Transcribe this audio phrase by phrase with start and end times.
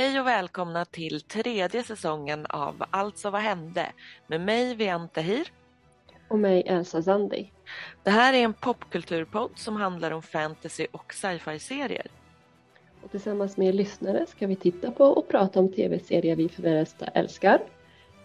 [0.00, 3.92] Hej och välkomna till tredje säsongen av Alltså vad hände
[4.26, 5.52] med mig Vian Tahir.
[6.28, 7.52] Och mig Elsa Zandi.
[8.02, 12.06] Det här är en popkulturpodd som handlar om fantasy och sci-fi-serier.
[13.02, 16.74] Och tillsammans med lyssnare ska vi titta på och prata om tv-serier vi för det
[16.74, 17.60] mesta älskar,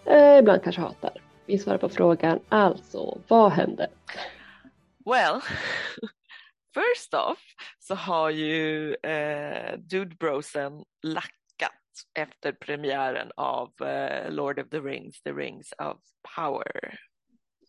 [0.05, 1.21] eh, ibland kanske hatar.
[1.45, 3.87] Vi svarar på frågan alltså, vad hände?
[5.05, 5.41] Well,
[6.73, 7.39] first off
[7.79, 11.44] så har ju eh, Dude Brosen lackat
[12.19, 15.97] efter premiären av eh, Lord of the Rings, The Rings of
[16.35, 16.99] Power.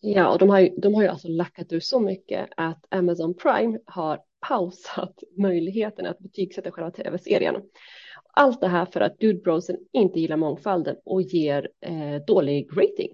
[0.01, 3.35] Ja, och de har ju, de har ju alltså lackat ur så mycket att Amazon
[3.35, 7.57] Prime har pausat möjligheten att betygsätta själva tv-serien.
[8.33, 13.13] Allt det här för att Dude Brosen inte gillar mångfalden och ger eh, dålig rating.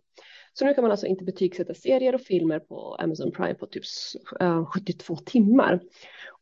[0.52, 3.84] Så nu kan man alltså inte betygsätta serier och filmer på Amazon Prime på typ
[4.40, 5.80] eh, 72 timmar.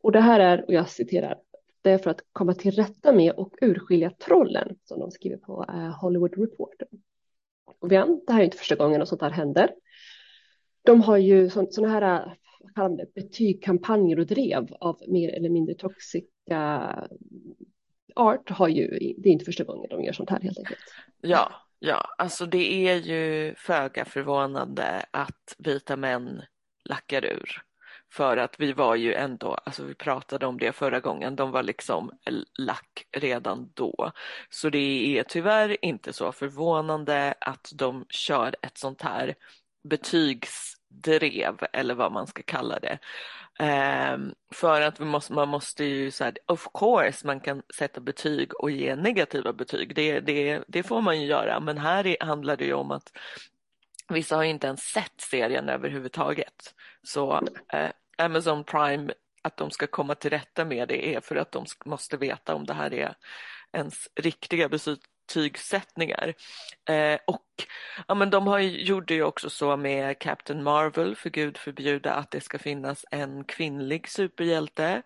[0.02, 1.38] Och det här är, och jag citerar,
[1.82, 5.64] det är för att komma till rätta med och urskilja trollen som de skriver på
[5.68, 6.88] eh, Hollywood Reporter.
[7.80, 9.70] Och igen, det här är inte första gången något sånt här händer.
[10.82, 12.36] De har ju sådana här
[12.76, 16.90] eh, det, betygkampanjer och drev av mer eller mindre toxiska
[18.14, 20.80] art har ju, det är inte första gången de gör sånt här helt enkelt.
[21.20, 26.42] Ja, ja, alltså det är ju föga förvånande att vita män
[26.84, 27.62] lackar ur.
[28.12, 31.62] För att vi var ju ändå, alltså vi pratade om det förra gången, de var
[31.62, 32.10] liksom
[32.58, 34.12] lack redan då.
[34.50, 39.34] Så det är tyvärr inte så förvånande att de kör ett sånt här
[39.88, 42.98] betygsdrev eller vad man ska kalla det.
[43.60, 48.00] Um, för att vi måste, man måste ju så här, of course man kan sätta
[48.00, 49.94] betyg och ge negativa betyg.
[49.94, 53.12] Det, det, det får man ju göra men här är, handlar det ju om att
[54.08, 56.74] vissa har inte ens sett serien överhuvudtaget.
[57.02, 57.42] Så
[57.72, 61.66] eh, Amazon Prime att de ska komma till rätta med det är för att de
[61.84, 63.14] måste veta om det här är
[63.72, 66.34] ens riktiga betygssättningar.
[66.88, 67.44] Eh, och
[68.08, 72.14] ja, men de har ju, gjorde ju också så med Captain Marvel, för gud förbjuda
[72.14, 75.02] att det ska finnas en kvinnlig superhjälte.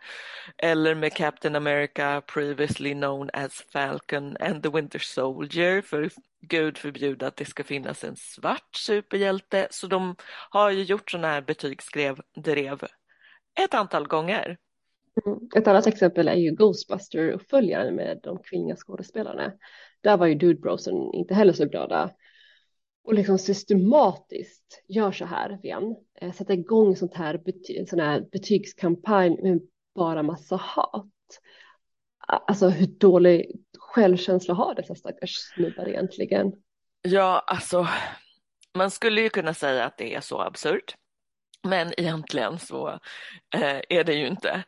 [0.58, 6.10] Eller med Captain America, previously known as Falcon and the Winter Soldier, för
[6.40, 9.68] gud förbjuda att det ska finnas en svart superhjälte.
[9.70, 10.16] Så de
[10.50, 12.20] har ju gjort sådana här betygsdrev
[13.60, 14.58] ett antal gånger.
[15.26, 15.38] Mm.
[15.56, 19.52] Ett annat exempel är ju Ghostbuster-uppföljaren med de kvinnliga skådespelarna.
[20.00, 22.10] Där var ju Dude Brosen inte heller så glada
[23.04, 28.20] och liksom systematiskt gör så här igen, eh, sätta igång sånt här, bety sån här
[28.32, 29.60] betygskampanj med
[29.94, 31.10] bara massa hat.
[32.26, 36.52] Alltså hur dålig självkänsla har dessa stackars snubbar egentligen?
[37.02, 37.88] Ja, alltså
[38.74, 40.94] man skulle ju kunna säga att det är så absurt.
[41.64, 42.88] Men egentligen så
[43.54, 44.64] eh, är det ju inte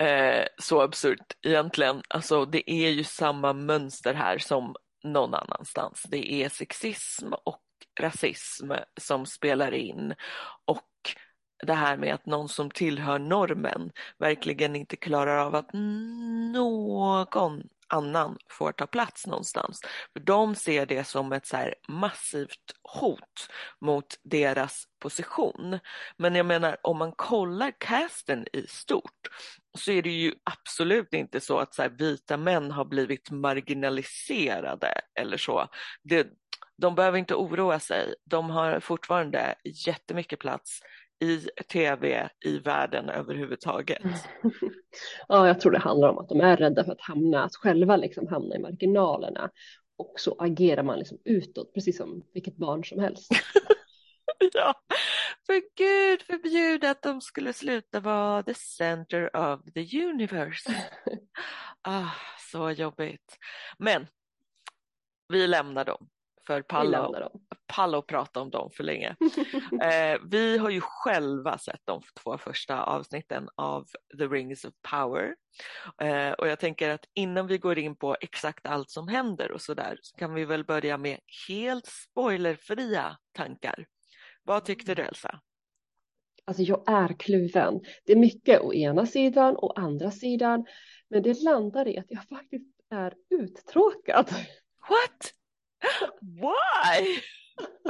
[0.00, 2.02] eh, så absurt egentligen.
[2.08, 6.02] Alltså det är ju samma mönster här som någon annanstans.
[6.08, 7.60] Det är sexism och
[8.00, 10.14] rasism som spelar in
[10.64, 10.82] och
[11.66, 15.72] det här med att någon som tillhör normen verkligen inte klarar av att
[16.52, 17.62] någon
[17.94, 19.80] annan får ta plats någonstans.
[20.12, 23.48] För de ser det som ett så massivt hot
[23.80, 25.78] mot deras position.
[26.16, 29.28] Men jag menar om man kollar casten i stort
[29.78, 34.92] så är det ju absolut inte så att så här, vita män har blivit marginaliserade
[35.20, 35.68] eller så.
[36.02, 36.26] Det,
[36.76, 38.14] de behöver inte oroa sig.
[38.24, 39.54] De har fortfarande
[39.86, 40.80] jättemycket plats
[41.20, 41.38] i
[41.72, 44.02] tv i världen överhuvudtaget.
[45.28, 47.96] ja, jag tror det handlar om att de är rädda för att hamna, att själva
[47.96, 49.50] liksom hamna i marginalerna
[49.96, 53.32] och så agerar man liksom utåt, precis som vilket barn som helst.
[54.52, 54.74] ja,
[55.46, 60.74] för gud förbjude att de skulle sluta vara the center of the universe.
[61.82, 62.10] ah,
[62.50, 63.38] så jobbigt.
[63.78, 64.06] Men
[65.28, 66.08] vi lämnar dem
[66.46, 67.30] för Palla,
[67.66, 69.16] Palla och prata om dem för länge.
[69.82, 73.86] eh, vi har ju själva sett de två första avsnitten av
[74.18, 75.34] The Rings of Power
[76.00, 79.60] eh, och jag tänker att innan vi går in på exakt allt som händer och
[79.60, 81.18] så där så kan vi väl börja med
[81.48, 83.86] helt spoilerfria tankar.
[84.42, 85.40] Vad tyckte du Elsa?
[86.44, 87.80] Alltså jag är kluven.
[88.06, 90.66] Det är mycket å ena sidan och andra sidan
[91.08, 94.34] men det landar i att jag faktiskt är uttråkad.
[94.88, 95.34] What?
[96.20, 97.20] Why?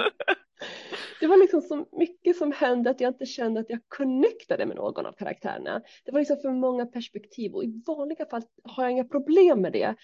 [1.20, 4.76] det var liksom så mycket som hände att jag inte kände att jag connectade med
[4.76, 5.82] någon av karaktärerna.
[6.04, 9.72] Det var liksom för många perspektiv och i vanliga fall har jag inga problem med
[9.72, 9.94] det.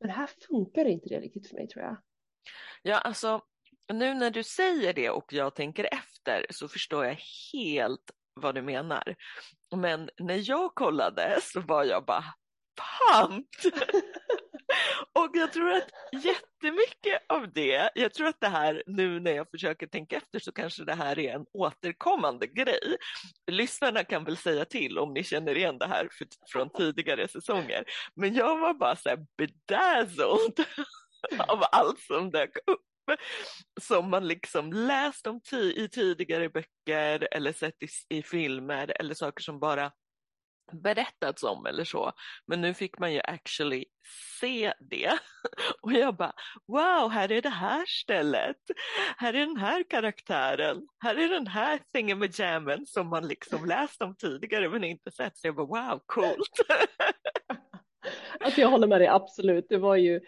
[0.00, 1.96] Men här funkar inte det riktigt för mig tror jag.
[2.82, 3.40] Ja, alltså
[3.92, 7.18] nu när du säger det och jag tänker efter så förstår jag
[7.52, 9.16] helt vad du menar.
[9.76, 12.24] Men när jag kollade så var jag bara
[13.12, 13.72] pumped.
[15.30, 19.50] Och jag tror att jättemycket av det, jag tror att det här nu när jag
[19.50, 22.96] försöker tänka efter så kanske det här är en återkommande grej.
[23.50, 26.08] Lyssnarna kan väl säga till om ni känner igen det här
[26.52, 27.84] från tidigare säsonger.
[28.14, 30.66] Men jag var bara så här bedazzled
[31.38, 32.80] av allt som dök upp
[33.80, 39.42] som man liksom läst om i tidigare böcker eller sett i, i filmer eller saker
[39.42, 39.92] som bara
[40.72, 42.12] berättats om eller så.
[42.46, 43.84] Men nu fick man ju actually
[44.40, 45.18] se det.
[45.80, 46.32] Och jag bara,
[46.66, 48.56] wow, här är det här stället.
[49.16, 50.86] Här är den här karaktären.
[50.98, 55.36] Här är den här thingamajammen som man liksom läst om tidigare men inte sett.
[55.36, 56.60] Så jag bara, wow, coolt.
[58.40, 59.66] alltså jag håller med dig absolut.
[59.68, 60.20] Det var ju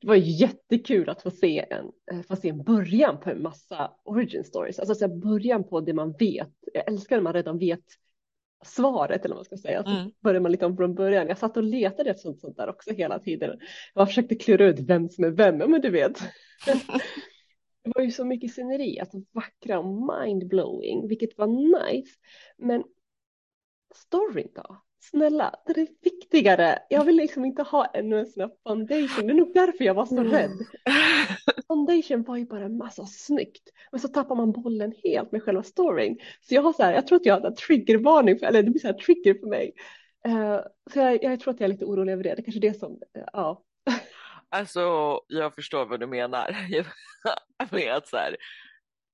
[0.00, 3.92] det var jättekul att få se en, eh, få se en början på en massa
[4.04, 6.52] origin stories, alltså så början på det man vet.
[6.72, 7.84] Jag älskar när man redan vet
[8.66, 9.84] svaret eller vad man ska säga.
[9.84, 10.10] Så mm.
[10.22, 11.28] börjar man lite om från början.
[11.28, 13.58] Jag satt och letade efter sånt, sånt där också hela tiden.
[13.94, 16.18] Jag försökte klura ut vem som är vem, men du vet.
[17.84, 22.16] det var ju så mycket sceneri, alltså vackra och mindblowing, vilket var nice.
[22.58, 22.84] Men
[23.94, 24.82] storyn då?
[25.10, 26.78] Snälla, det är viktigare.
[26.90, 29.26] Jag vill liksom inte ha ännu en sån här foundation.
[29.26, 30.32] Det är nog därför jag var så mm.
[30.32, 30.50] rädd.
[31.68, 33.70] Foundation var ju bara en massa snyggt.
[33.90, 36.18] Men så tappar man bollen helt med själva storyn.
[36.40, 38.70] Så jag har så här, jag tror att jag har en triggervarning, för, eller det
[38.70, 39.72] blir så här trigger för mig.
[40.28, 40.60] Uh,
[40.92, 42.34] så jag, jag, tror att jag är lite orolig över det.
[42.34, 43.62] Det är kanske är det som, uh, ja.
[44.48, 46.56] Alltså, jag förstår vad du menar.
[47.70, 48.36] med att så här,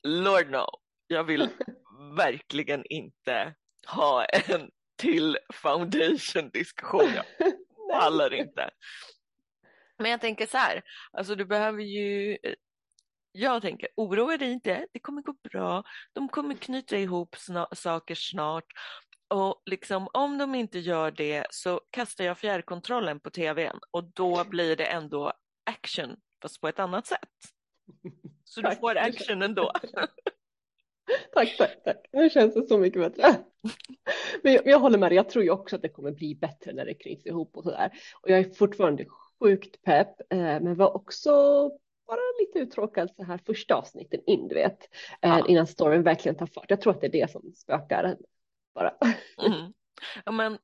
[0.03, 0.67] Lord no,
[1.07, 1.49] jag vill
[2.17, 3.55] verkligen inte
[3.87, 7.11] ha en till foundation-diskussion.
[7.15, 7.53] Jag
[7.93, 8.71] pallar inte.
[9.99, 12.39] Men jag tänker så här, alltså du behöver ju
[13.33, 18.15] jag tänker, oroa dig inte, det kommer gå bra, de kommer knyta ihop sna saker
[18.15, 18.67] snart
[19.29, 24.45] och liksom, om de inte gör det så kastar jag fjärrkontrollen på tvn och då
[24.45, 25.33] blir det ändå
[25.71, 27.19] action, fast på ett annat sätt.
[28.45, 29.73] Så du får action ändå.
[31.35, 31.97] tack, tack, tack.
[32.13, 33.45] Nu känns det så mycket bättre.
[34.43, 36.73] Men jag, jag håller med dig, jag tror ju också att det kommer bli bättre
[36.73, 37.91] när det knyts ihop och sådär.
[38.23, 39.05] Och jag är fortfarande
[39.43, 41.31] sjukt pepp, eh, men var också
[42.07, 44.89] bara lite uttråkad så här första avsnitten in, du vet,
[45.23, 45.47] eh, ja.
[45.49, 46.71] innan storyn verkligen tar fart.
[46.71, 48.17] Jag tror att det är det som spökar
[48.75, 48.95] bara.
[49.47, 49.73] Mm.
[50.25, 50.59] Ja, men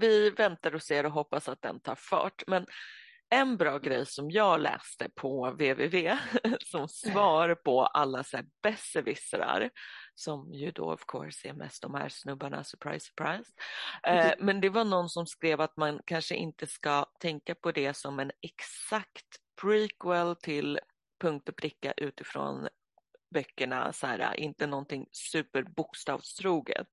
[0.00, 2.42] vi väntar och ser och hoppas att den tar fart.
[2.46, 2.66] Men
[3.30, 6.16] en bra grej som jag läste på www
[6.66, 9.70] som svar på alla så här besserwissrar
[10.14, 13.52] som ju då of course är mest de här snubbarna, surprise surprise.
[14.02, 17.96] Eh, men det var någon som skrev att man kanske inte ska tänka på det
[17.96, 19.26] som en exakt
[19.62, 20.80] prequel till
[21.20, 22.68] punkt och pricka utifrån
[23.34, 26.88] böckerna, så här, inte någonting superbokstavstroget,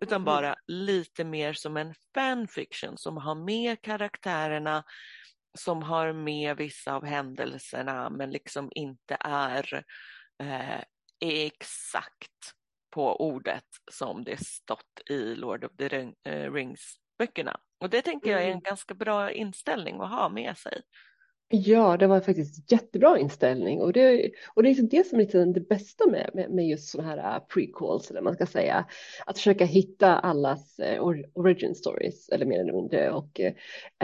[0.00, 0.24] utan mm.
[0.24, 4.84] bara lite mer som en fanfiction som har med karaktärerna,
[5.58, 9.84] som har med vissa av händelserna men liksom inte är
[10.42, 10.80] eh,
[11.24, 12.54] exakt
[12.90, 17.56] på ordet som det stått i Lord of the eh, Rings-böckerna.
[17.80, 18.62] Och det tänker jag är en mm.
[18.62, 20.82] ganska bra inställning att ha med sig.
[21.48, 25.22] Ja, det var faktiskt jättebra inställning och det, och det är liksom det som är
[25.22, 28.86] liksom det bästa med, med, med just sådana här uh, prequels, eller man ska säga,
[29.26, 33.40] att försöka hitta allas uh, origin stories, eller mer eller mindre, och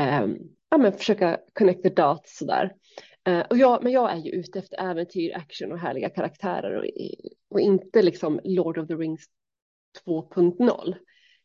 [0.01, 0.39] um,
[0.71, 2.73] ja, men försöka connect the dots sådär.
[3.29, 6.85] Uh, och jag, men jag är ju ute efter äventyr, action och härliga karaktärer och,
[7.51, 9.25] och inte liksom Lord of the Rings
[10.07, 10.95] 2.0.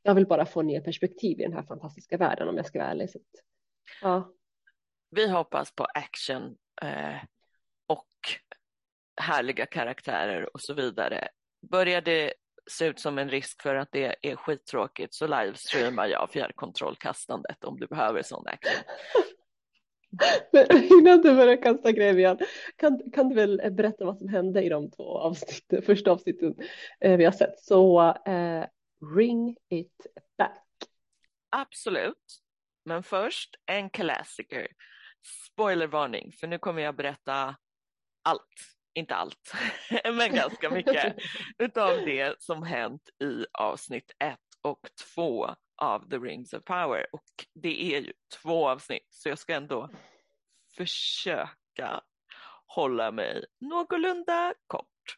[0.04, 2.90] Jag vill bara få ner perspektiv i den här fantastiska världen om jag ska vara
[2.90, 3.10] ärlig.
[3.10, 3.20] Så,
[4.02, 4.36] ja
[5.16, 7.18] vi hoppas på action eh,
[7.88, 8.10] och
[9.22, 11.28] härliga karaktärer och så vidare.
[11.72, 12.34] Börjar det
[12.72, 17.80] se ut som en risk för att det är skittråkigt så livestreamar jag fjärrkontrollkastandet om
[17.80, 18.84] du behöver sån action.
[20.52, 22.38] Men innan du börjar kasta grejer igen,
[22.76, 26.56] kan, kan du väl berätta vad som hände i de två avsnitten, första avsnitten
[27.00, 27.60] eh, vi har sett.
[27.60, 28.66] Så eh,
[29.16, 30.08] ring it
[30.38, 30.64] back.
[31.50, 32.42] Absolut,
[32.86, 34.68] men först en klassiker
[35.52, 37.56] spoilervarning, för nu kommer jag berätta
[38.24, 38.42] allt,
[38.94, 39.54] inte allt,
[40.04, 41.16] men ganska mycket
[41.58, 44.80] utav det som hänt i avsnitt ett och
[45.16, 47.06] två av The Rings of Power.
[47.12, 49.90] Och det är ju två avsnitt, så jag ska ändå
[50.78, 52.02] försöka
[52.66, 55.18] hålla mig någorlunda kort.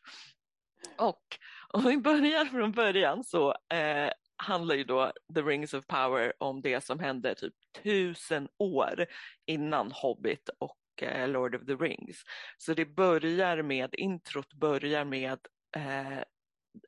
[0.97, 1.37] Och
[1.69, 6.61] om vi börjar från början så eh, handlar ju då The Rings of Power om
[6.61, 9.05] det som hände typ tusen år
[9.45, 12.23] innan Hobbit och eh, Lord of the Rings.
[12.57, 15.39] Så det börjar med, introt börjar med
[15.75, 16.17] eh,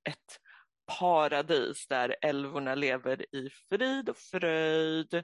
[0.03, 0.39] ett
[0.99, 5.23] paradis där älvorna lever i frid och fröjd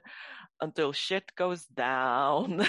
[0.64, 2.64] until shit goes down.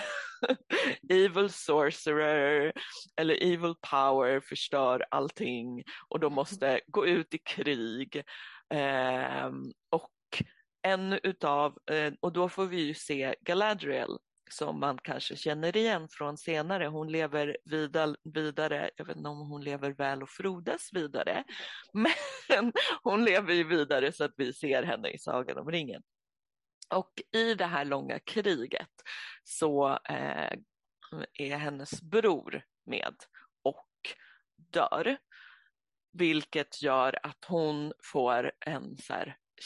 [1.09, 2.73] evil sorcerer
[3.21, 8.23] eller evil power förstör allting och de måste gå ut i krig.
[8.73, 9.51] Eh,
[9.89, 10.43] och
[10.81, 14.17] en utav, eh, och då får vi ju se Galadriel
[14.49, 16.87] som man kanske känner igen från senare.
[16.87, 17.57] Hon lever
[18.23, 21.43] vidare, jag vet inte om hon lever väl och frodas vidare,
[21.93, 22.73] men
[23.03, 26.03] hon lever ju vidare så att vi ser henne i Sagan om ringen.
[26.89, 28.91] Och i det här långa kriget
[29.43, 30.53] så eh,
[31.33, 33.15] är hennes bror med
[33.63, 33.89] och
[34.55, 35.17] dör.
[36.11, 39.13] Vilket gör att hon får en så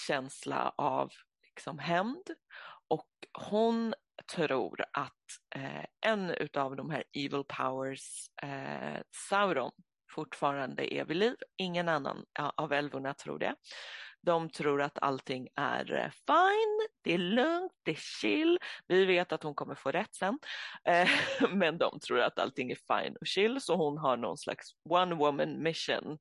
[0.08, 1.10] känsla av
[1.44, 2.30] liksom hämnd
[2.88, 3.94] och hon
[4.28, 5.12] tror att
[5.56, 9.72] eh, en av de här evil powers, eh, Sauron,
[10.12, 11.36] fortfarande är vid liv.
[11.58, 12.26] Ingen annan
[12.56, 13.56] av älvorna tror det.
[14.22, 18.60] De tror att allting är eh, fine, det är lugnt, det är chill.
[18.88, 20.40] Vi vet att hon kommer få rätt sen,
[20.86, 21.10] eh,
[21.50, 25.16] men de tror att allting är fine och chill, så hon har någon slags one
[25.16, 26.18] woman mission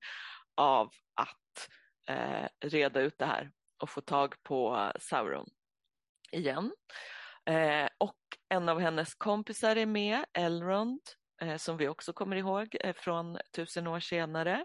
[0.57, 1.69] av att
[2.09, 3.51] eh, reda ut det här
[3.83, 5.49] och få tag på eh, Sauron
[6.33, 6.73] igen.
[7.47, 8.17] Eh, och
[8.49, 11.01] en av hennes kompisar är med, Elrond,
[11.43, 14.65] eh, som vi också kommer ihåg eh, från tusen år senare.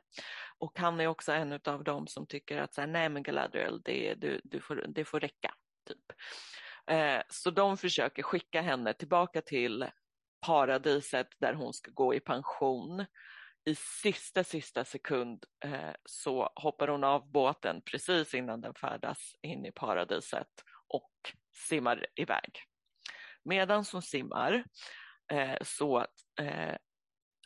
[0.58, 3.82] Och han är också en av dem som tycker att så här, nej men Galadriel,
[3.82, 5.54] det, du, du får, det får räcka.
[5.88, 6.18] Typ.
[6.92, 9.86] Eh, så de försöker skicka henne tillbaka till
[10.46, 13.06] paradiset där hon ska gå i pension.
[13.66, 19.66] I sista, sista sekund eh, så hoppar hon av båten precis innan den färdas in
[19.66, 20.48] i paradiset
[20.88, 21.12] och
[21.70, 22.64] simmar iväg.
[23.44, 24.64] Medan hon simmar
[25.32, 26.06] eh, så
[26.42, 26.76] eh,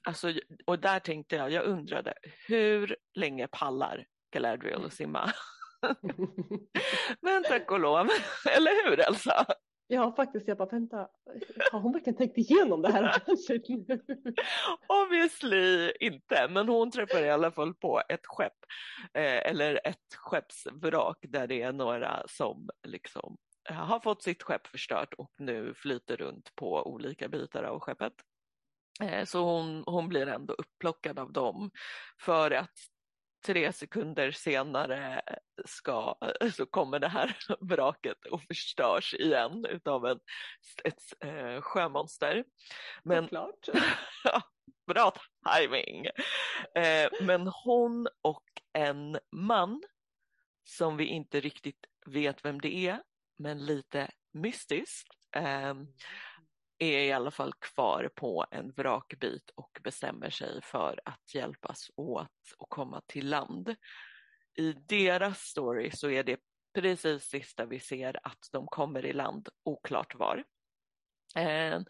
[0.03, 0.33] Alltså,
[0.65, 2.13] och där tänkte jag, jag undrade
[2.47, 5.33] hur länge pallar Galadriel att simma?
[7.21, 8.09] Men tack och lov,
[8.55, 9.45] eller hur Elsa?
[9.91, 10.47] Ja, faktiskt.
[10.47, 11.07] Jag bara, vänta,
[11.71, 13.21] har hon verkligen tänkt igenom det här
[15.03, 18.53] Obviously inte, men hon träffar i alla fall på ett skepp,
[19.13, 23.37] eh, eller ett skeppsvrak där det är några som liksom
[23.69, 28.13] eh, har fått sitt skepp förstört och nu flyter runt på olika bitar av skeppet.
[29.03, 31.71] Eh, så hon, hon blir ändå upplockad av dem
[32.21, 32.75] för att
[33.45, 35.21] tre sekunder senare
[35.65, 36.15] ska,
[36.53, 40.19] så kommer det här vraket och förstörs igen utav en,
[40.83, 42.43] ett eh, sjömonster.
[43.03, 43.69] Men, Såklart.
[44.87, 45.13] bra
[45.55, 46.05] timing.
[46.75, 48.43] Eh, men hon och
[48.73, 49.83] en man
[50.63, 53.03] som vi inte riktigt vet vem det är,
[53.37, 55.73] men lite mystiskt, eh,
[56.79, 62.53] är i alla fall kvar på en vrakbit och bestämmer sig för att hjälpas åt
[62.57, 63.75] och komma till land.
[64.57, 66.39] I deras story så är det
[66.73, 70.43] precis sista vi ser att de kommer i land, oklart var.
[71.35, 71.81] Eh,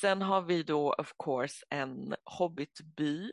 [0.00, 3.32] sen har vi då of course en hobbitby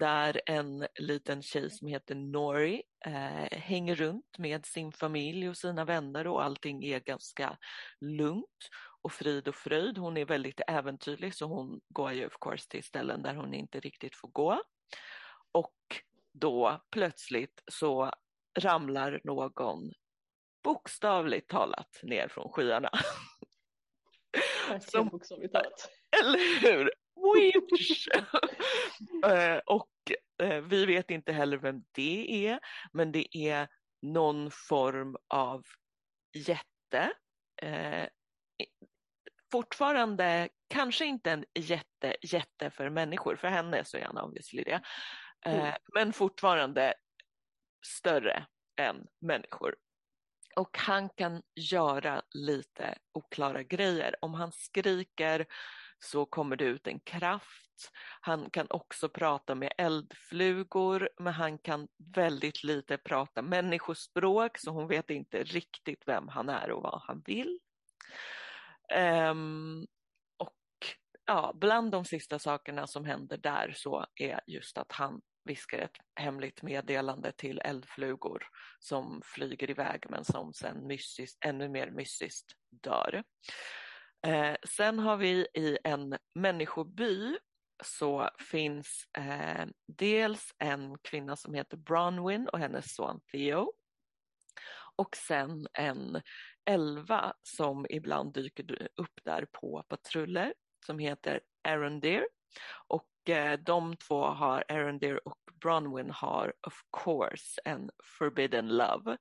[0.00, 5.84] där en liten tjej som heter Nori eh, hänger runt med sin familj och sina
[5.84, 7.58] vänner och allting är ganska
[8.00, 8.68] lugnt
[9.02, 9.98] och frid och fröjd.
[9.98, 13.80] Hon är väldigt äventyrlig så hon går ju of course till ställen där hon inte
[13.80, 14.62] riktigt får gå.
[15.52, 15.76] Och
[16.32, 18.12] då plötsligt så
[18.58, 19.92] ramlar någon
[20.64, 22.90] bokstavligt talat ner från skyarna.
[25.10, 25.90] Bokstavligt talat.
[26.20, 26.90] Eller hur?
[29.26, 29.90] Eh, och
[30.42, 32.60] eh, vi vet inte heller vem det är,
[32.92, 33.68] men det är
[34.02, 35.64] någon form av
[36.34, 37.12] jätte.
[37.62, 38.08] Eh,
[39.52, 44.80] fortfarande kanske inte en jätte, jätte för människor, för henne så är han obviously det,
[45.46, 45.74] mm.
[45.94, 46.94] men fortfarande
[47.86, 48.46] större
[48.80, 49.76] än människor.
[50.56, 54.16] Och han kan göra lite oklara grejer.
[54.20, 55.46] Om han skriker
[56.00, 57.92] så kommer det ut en kraft.
[58.20, 64.88] Han kan också prata med eldflugor, men han kan väldigt lite prata människospråk, så hon
[64.88, 67.58] vet inte riktigt vem han är och vad han vill.
[69.30, 69.86] Um,
[70.36, 70.56] och
[71.26, 75.96] ja, bland de sista sakerna som händer där så är just att han viskar ett
[76.14, 78.42] hemligt meddelande till eldflugor
[78.78, 83.22] som flyger iväg men som sen mystiskt, ännu mer mystiskt dör.
[84.26, 87.38] Eh, sen har vi i en människoby
[87.84, 93.72] så finns eh, dels en kvinna som heter Bronwyn och hennes son Theo.
[94.96, 96.22] Och sen en
[96.64, 100.54] elva som ibland dyker upp där på patruller
[100.86, 102.26] som heter Arondir.
[102.88, 109.16] Och eh, de två har, Arondir och Bronwyn har of course en forbidden love.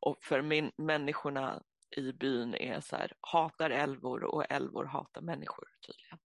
[0.00, 1.62] Och för min, människorna
[1.96, 6.18] i byn är så här, hatar älvor och älvor hatar människor tydligen.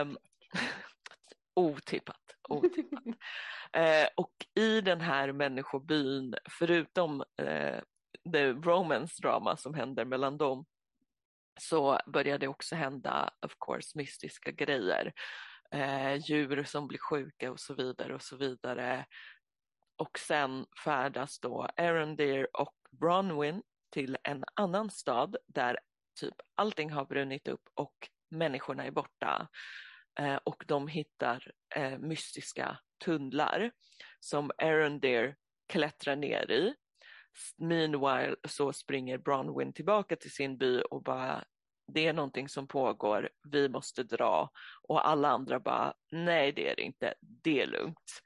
[0.00, 0.18] Um,
[1.54, 3.06] otippat, otippat.
[3.06, 7.80] uh, och i den här människobyn, förutom uh,
[8.32, 10.66] the romance drama som händer mellan dem,
[11.60, 15.12] så börjar det också hända, of course, mystiska grejer.
[15.74, 19.06] Uh, djur som blir sjuka och så vidare och så vidare.
[19.96, 23.62] Och sen färdas då Arondir och Bronwyn
[23.92, 25.78] till en annan stad där
[26.20, 27.94] typ allting har brunnit upp och
[28.30, 29.48] människorna är borta.
[30.18, 33.70] Eh, och de hittar eh, mystiska tunnlar
[34.20, 35.36] som Arondir
[35.68, 36.74] klättrar ner i.
[37.56, 41.44] Meanwhile så springer Bronwyn tillbaka till sin by och bara
[41.86, 44.50] det är någonting som pågår, vi måste dra
[44.82, 48.22] och alla andra bara nej det är det inte, det är lugnt.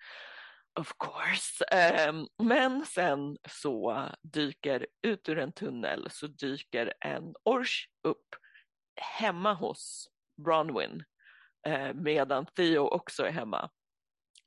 [0.76, 1.64] Of course.
[2.09, 8.35] Um, men sen så dyker ut ur en tunnel så dyker en ors upp
[9.00, 10.09] hemma hos
[10.45, 11.04] Bronwyn
[11.68, 13.71] uh, medan Theo också är hemma.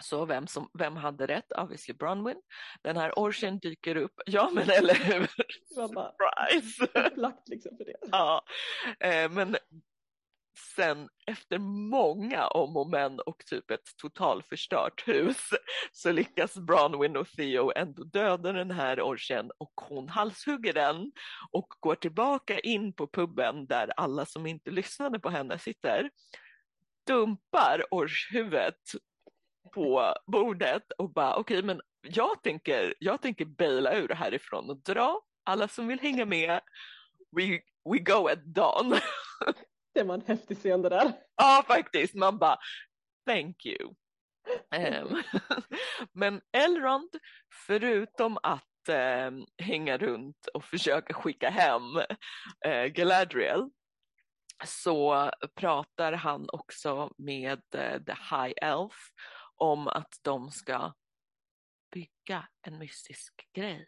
[0.04, 1.52] Så vem, som, vem hade rätt?
[1.52, 2.42] Obviously Bronwyn.
[2.84, 4.22] Den här orchen dyker upp.
[4.26, 5.28] Ja men eller hur?
[5.76, 6.84] Surprise!
[7.08, 7.98] Upplagt liksom för det.
[8.12, 8.42] Ja,
[9.06, 9.58] uh, men
[10.76, 11.58] sen efter
[11.90, 15.50] många om och men och typ ett totalförstört hus
[15.92, 21.12] så lyckas Bronwyn och Theo ändå döda den här orchen och hon halshugger den
[21.52, 26.10] och går tillbaka in på puben där alla som inte lyssnade på henne sitter,
[27.08, 28.82] dumpar orshuvudet
[29.74, 34.78] på bordet och bara okej okay, men jag tänker, jag tänker baila ur härifrån och
[34.78, 36.62] dra, alla som vill hänga med,
[37.38, 37.62] we,
[37.92, 38.96] we go at dawn.
[39.94, 41.14] Det var en häftig scen det där.
[41.36, 42.16] Ja, faktiskt.
[42.16, 42.58] Man bara,
[43.28, 43.96] thank you.
[44.76, 45.24] um,
[46.14, 47.10] men Elrond,
[47.68, 48.90] förutom att
[49.28, 51.96] um, hänga runt och försöka skicka hem
[52.68, 53.70] uh, Galadriel,
[54.66, 58.96] så pratar han också med uh, The High Elf
[59.56, 60.94] om att de ska
[61.92, 63.88] bygga en mystisk grej.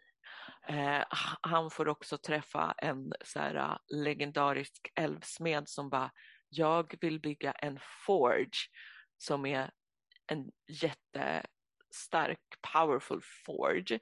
[0.68, 1.04] Eh,
[1.40, 6.10] han får också träffa en så här, uh, legendarisk älvsmed som bara,
[6.48, 8.68] jag vill bygga en forge
[9.18, 9.70] som är
[10.26, 12.40] en jättestark,
[12.72, 14.00] powerful forge.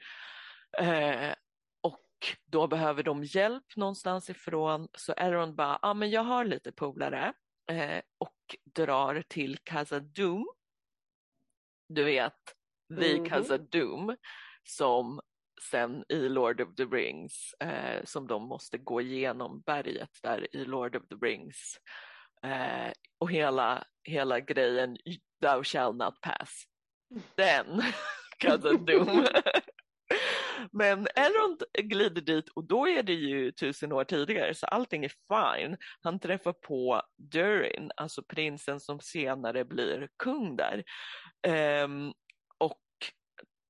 [0.78, 1.34] Eh,
[1.80, 6.44] och då behöver de hjälp någonstans ifrån, så Elrond bara, ja ah, men jag har
[6.44, 7.32] lite polare
[7.70, 10.44] eh, och drar till Khazad-dûm.
[11.88, 12.44] Du vet,
[13.00, 13.28] the mm -hmm.
[13.28, 14.16] Khazad-dûm
[14.64, 15.20] som
[15.70, 20.64] sen i Lord of the Rings eh, som de måste gå igenom berget där i
[20.64, 21.80] Lord of the Rings
[22.42, 24.96] eh, och hela, hela grejen
[25.40, 26.64] Thou shall not pass.
[27.34, 27.82] Den
[28.38, 29.26] cousin Doom.
[30.72, 35.08] Men Elrond glider dit och då är det ju tusen år tidigare så allting är
[35.08, 35.76] fine.
[36.00, 40.84] Han träffar på Durin, alltså prinsen som senare blir kung där.
[41.84, 42.12] Um,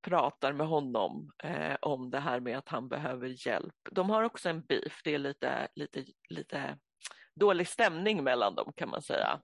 [0.03, 3.75] pratar med honom eh, om det här med att han behöver hjälp.
[3.91, 6.79] De har också en beef, det är lite, lite, lite
[7.35, 9.41] dålig stämning mellan dem kan man säga.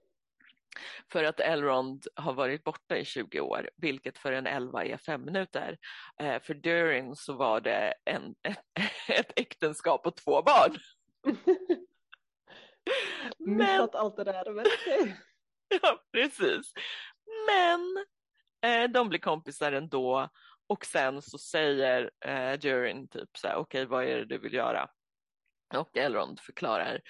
[1.11, 5.25] För att Elrond har varit borta i 20 år, vilket för en 11 är fem
[5.25, 5.77] minuter.
[6.19, 8.35] Eh, för Durin så var det en,
[9.09, 10.77] ett äktenskap och två barn.
[13.37, 14.53] Missat allt det där.
[14.53, 14.65] Men...
[15.81, 16.73] ja, precis.
[17.47, 18.05] Men
[18.61, 20.29] eh, de blir kompisar ändå
[20.67, 24.37] och sen så säger eh, Durin typ så här, okej okay, vad är det du
[24.37, 24.89] vill göra?
[25.75, 27.01] Och Elrond förklarar.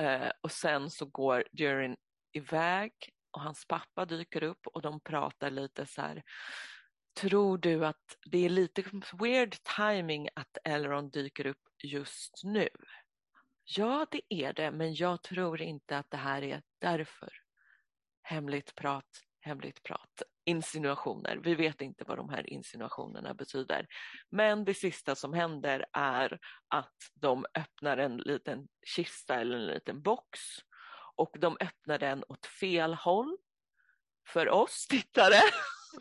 [0.00, 1.96] Eh, och sen så går Durin
[2.32, 2.92] iväg
[3.30, 6.22] och hans pappa dyker upp och de pratar lite så här.
[7.20, 12.68] Tror du att det är lite weird timing att Elrond dyker upp just nu?
[13.64, 17.32] Ja, det är det, men jag tror inte att det här är därför.
[18.22, 19.08] Hemligt prat,
[19.40, 21.36] hemligt prat insinuationer.
[21.36, 23.86] Vi vet inte vad de här insinuationerna betyder.
[24.30, 30.02] Men det sista som händer är att de öppnar en liten kista eller en liten
[30.02, 30.40] box
[31.16, 33.36] och de öppnar den åt fel håll
[34.28, 35.40] för oss tittare.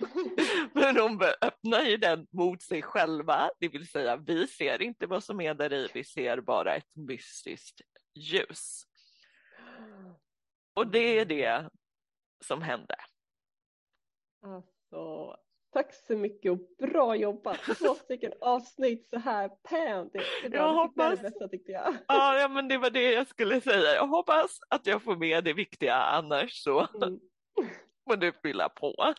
[0.73, 5.23] Men de öppnar ju den mot sig själva, det vill säga vi ser inte vad
[5.23, 7.81] som är där i, vi ser bara ett mystiskt
[8.15, 8.83] ljus.
[10.73, 11.69] Och det är det
[12.45, 12.95] som hände.
[14.43, 15.37] Alltså,
[15.73, 17.59] tack så mycket och bra jobbat.
[17.79, 19.51] Två stycken avsnitt så här
[20.11, 21.19] det, jag hoppas...
[21.19, 21.95] det bästa tyckte jag.
[22.07, 23.95] Ja, ja, men det var det jag skulle säga.
[23.95, 26.79] Jag hoppas att jag får med det viktiga annars så.
[26.79, 27.19] Mm.
[28.07, 29.13] får du fylla på.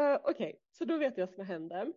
[0.00, 0.54] Uh, Okej, okay.
[0.72, 1.92] så då vet jag vad som hände.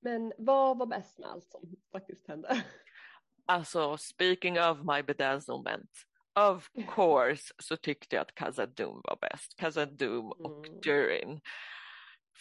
[0.00, 2.64] Men vad var bäst med allt som faktiskt hände?
[3.46, 5.90] Alltså, speaking of my bedazzlement.
[6.34, 9.58] Of course så tyckte jag att Khazad-dûm var bäst.
[9.60, 10.80] Khazad-dûm och mm.
[10.80, 11.40] Durin.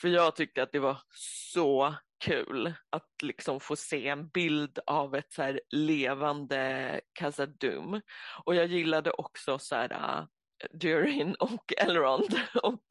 [0.01, 5.15] För jag tyckte att det var så kul att liksom få se en bild av
[5.15, 8.01] ett så här levande Khazad-dûm.
[8.43, 10.25] Och jag gillade också så här uh,
[10.73, 12.84] Durin och Elrond och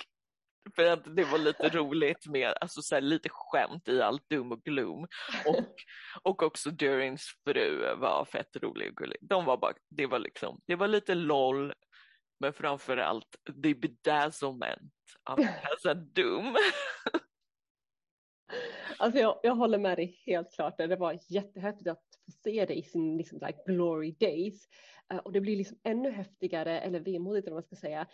[0.76, 4.52] för att det var lite roligt med, alltså så här, lite skämt i allt dum
[4.52, 5.06] och gloom.
[5.46, 5.74] Och,
[6.22, 9.18] och också Durins fru var fett rolig och gullig.
[9.20, 11.72] De var bara, det var liksom, det var lite LOL,
[12.40, 14.92] men framför allt the bedazzlement
[15.24, 16.56] av Casa Doom.
[18.98, 20.78] Alltså jag, jag håller med dig helt klart.
[20.78, 24.68] Det var jättehäftigt att få se det i sin liksom, like, glory days.
[25.12, 28.06] Uh, och det blir liksom ännu häftigare, eller vemodigt eller vad man ska säga,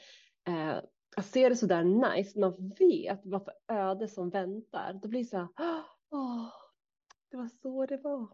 [0.49, 0.81] uh,
[1.17, 5.21] att se det så där nice, man vet vad för öde som väntar, då blir
[5.21, 5.49] det så här,
[6.11, 6.49] åh,
[7.31, 8.29] det var så det var.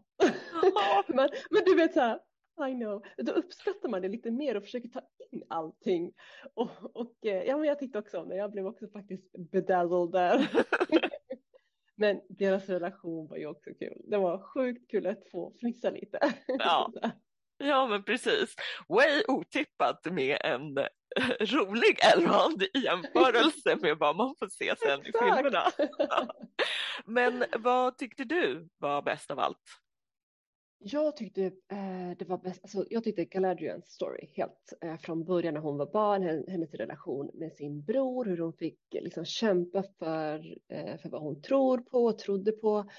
[1.15, 2.19] men, men du vet så här,
[2.69, 6.13] I know, då uppskattar man det lite mer och försöker ta in allting.
[6.53, 10.11] Och, och eh, ja, men jag tyckte också om det, jag blev också faktiskt bedazzled
[10.11, 10.51] där.
[11.95, 16.19] men deras relation var ju också kul, det var sjukt kul att få fnissa lite.
[16.47, 16.93] Ja.
[17.63, 18.55] Ja men precis.
[18.87, 20.87] Way otippat med en
[21.39, 25.63] rolig Elrond i jämförelse med vad man får se sen i filmerna.
[27.05, 29.57] Men vad tyckte du var bäst av allt?
[30.85, 35.53] Jag tyckte eh, det var bäst, alltså, jag tyckte Galadrians story helt eh, från början
[35.53, 40.57] när hon var barn, hennes relation med sin bror, hur hon fick liksom kämpa för,
[40.69, 42.89] eh, för vad hon tror på och trodde på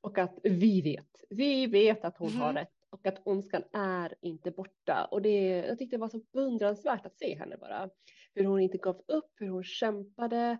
[0.00, 2.40] och att vi vet, vi vet att hon mm.
[2.40, 5.04] har rätt och att ondskan är inte borta.
[5.04, 7.90] Och det, jag tyckte det var så beundransvärt att se henne bara.
[8.34, 10.58] Hur hon inte gav upp, hur hon kämpade.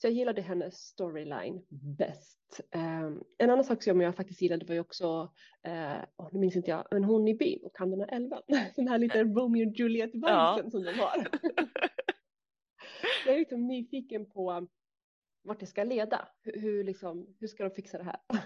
[0.00, 1.66] Så jag gillade hennes storyline
[1.98, 2.60] bäst.
[2.74, 5.22] Um, en annan sak som jag faktiskt gillade var ju också,
[5.68, 8.42] uh, oh, nu minns inte jag, men hon i byn och kan den här elvan.
[8.76, 10.62] Den här lite Romeo och Juliet-viben ja.
[10.70, 11.28] som de har.
[13.26, 14.68] jag är liksom nyfiken på
[15.42, 16.28] vart det ska leda.
[16.42, 18.20] Hur, hur, liksom, hur ska de fixa det här?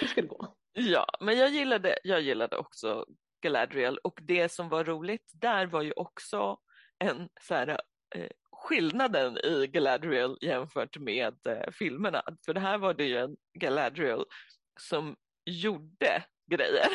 [0.00, 0.59] hur ska det gå?
[0.82, 3.06] Ja, men jag gillade, jag gillade också
[3.42, 6.58] Galadriel och det som var roligt där var ju också
[6.98, 7.68] en så här,
[8.14, 12.22] eh, skillnaden i Galadriel jämfört med eh, filmerna.
[12.44, 14.24] För det här var det ju en Galadriel
[14.80, 16.88] som gjorde grejer.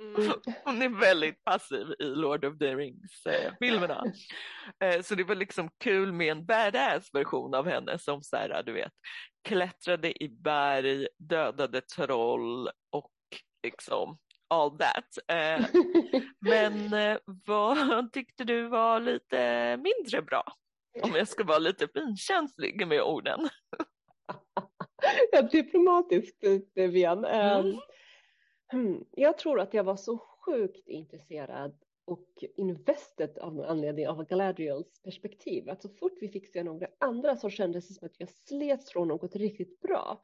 [0.00, 0.32] Mm.
[0.64, 4.04] Hon är väldigt passiv i Lord of the Rings-filmerna.
[4.80, 8.36] Eh, eh, så det var liksom kul med en badass version av henne som så
[8.36, 8.92] här, du vet,
[9.44, 13.12] klättrade i berg, dödade troll och
[13.66, 15.18] liksom all that.
[15.28, 15.66] Eh,
[16.40, 17.76] men eh, vad
[18.12, 20.44] tyckte du var lite mindre bra?
[21.02, 23.48] Om jag ska vara lite finkänslig med orden.
[25.32, 27.24] ja, diplomatiskt Vivian.
[27.24, 27.78] Mm.
[28.72, 31.74] Um, jag tror att jag var så sjukt intresserad
[32.04, 35.70] och invested av någon anledning av Galadriels perspektiv.
[35.70, 38.92] Att så fort vi fick se några andra så kändes det som att jag slets
[38.92, 40.22] från något riktigt bra.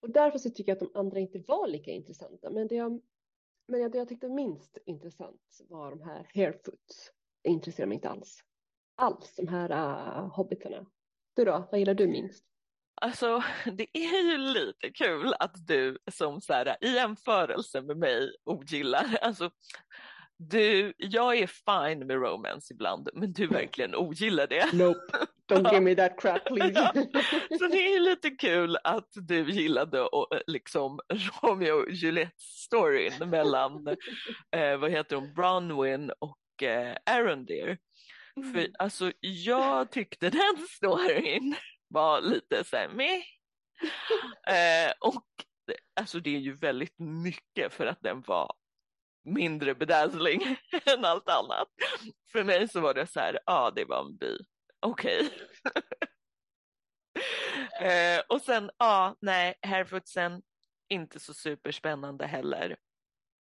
[0.00, 2.50] Och därför så tycker jag att de andra inte var lika intressanta.
[2.50, 3.02] Men det jag,
[3.68, 7.12] men det jag tyckte minst intressant var de här Harefoots.
[7.42, 8.44] Det intresserar mig inte alls.
[8.96, 10.86] Alls, de här uh, hobbitarna.
[11.36, 12.44] Du då, vad gillar du minst?
[13.00, 18.36] Alltså det är ju lite kul att du som så här, i jämförelse med mig
[18.44, 19.50] ogillar, alltså
[20.38, 24.72] du, jag är fine med romance ibland, men du verkligen ogillar det.
[24.72, 26.72] Nope, don't give me that crap please.
[26.74, 26.92] ja.
[27.58, 31.00] Så det är lite kul att du gillade och, eh, liksom
[31.42, 33.86] Romeo och Juliet-storyn mellan,
[34.56, 37.78] eh, vad heter hon, Bronwyn och eh, Arondir.
[38.36, 38.52] Mm.
[38.52, 41.54] För alltså jag tyckte den storyn
[41.88, 43.22] var lite så här meh.
[44.48, 45.24] Eh, och
[46.00, 48.52] alltså det är ju väldigt mycket för att den var
[49.26, 50.40] mindre bedazzling
[50.86, 51.68] än allt annat.
[52.32, 54.38] För mig så var det så här, ja ah, det var en by,
[54.80, 55.26] okej.
[55.26, 55.32] Okay.
[57.90, 60.42] eh, och sen, ja, ah, nej, Harefootsen,
[60.88, 62.76] inte så superspännande heller.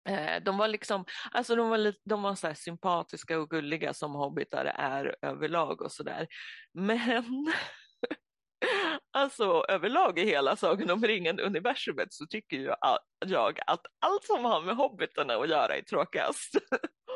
[0.08, 4.14] Eh, de var liksom, alltså de var, lite, de var så sympatiska och gulliga som
[4.14, 6.26] hobbitar är överlag och sådär.
[6.72, 7.52] Men
[9.16, 12.74] Alltså överlag i hela Sagan om ringen-universumet så tycker ju
[13.26, 16.54] jag att allt som har med hobbitarna att göra är tråkigast.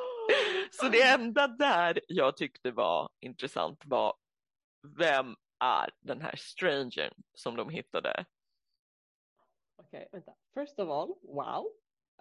[0.71, 4.15] så det enda där jag tyckte var intressant var
[4.99, 8.25] vem är den här strangern som de hittade?
[9.77, 10.33] Okej, okay, vänta.
[10.55, 11.67] First of all, wow.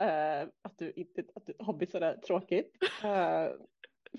[0.01, 2.77] Uh, att du inte, att du, hobbitar är tråkigt.
[3.03, 3.65] Uh,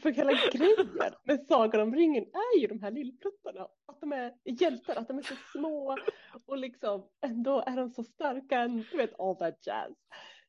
[0.03, 3.69] för hela grejen med Sagan om ringen är ju de här lillpluttarna.
[3.87, 5.99] Att de är hjältar, att de är så små
[6.47, 8.69] och liksom ändå är de så starka.
[8.69, 9.95] Du vet all that jazz.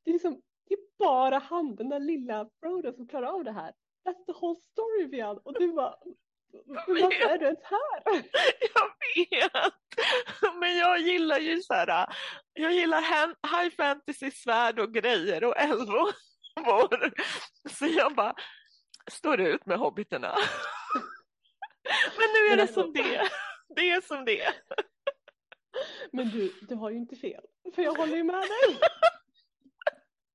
[0.04, 3.51] Det är, liksom, det är bara han, den där lilla Frodo som klarar av det
[3.51, 3.73] här.
[4.06, 5.38] That's the whole story Vian.
[5.38, 5.95] Och du bara,
[6.65, 8.04] varför är du ens här?
[8.73, 9.73] Jag vet,
[10.60, 12.06] men jag gillar ju så här,
[12.54, 13.01] jag gillar
[13.62, 16.32] high fantasy svärd och grejer och älvor.
[17.69, 18.36] Så jag bara,
[19.08, 20.28] står ut med hobbiterna.
[22.18, 23.30] Men nu är det som det
[23.76, 24.54] Det är som det.
[26.12, 27.44] Men du, du har ju inte fel.
[27.76, 28.80] För jag håller ju med dig.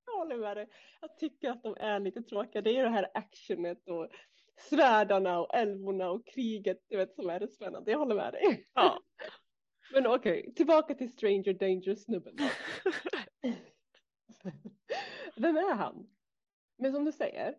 [0.06, 0.68] Jag håller med dig.
[1.00, 2.62] Jag tycker att de är lite tråkiga.
[2.62, 4.08] Det är det här actionet och
[4.56, 7.90] svärdarna och älvorna och kriget du vet, som är det spännande.
[7.90, 8.66] Jag håller med dig.
[8.74, 9.00] Ja.
[9.92, 12.36] Men okej, okay, tillbaka till Stranger Danger-snubben.
[15.36, 16.10] Vem är han?
[16.78, 17.54] Men som du säger,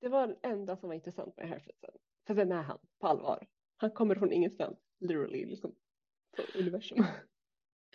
[0.00, 1.94] det var det enda som var intressant med Herfordsen.
[2.26, 3.46] För vem är han på allvar?
[3.76, 5.74] Han kommer från ingenstans, literally, liksom,
[6.36, 7.04] på universum.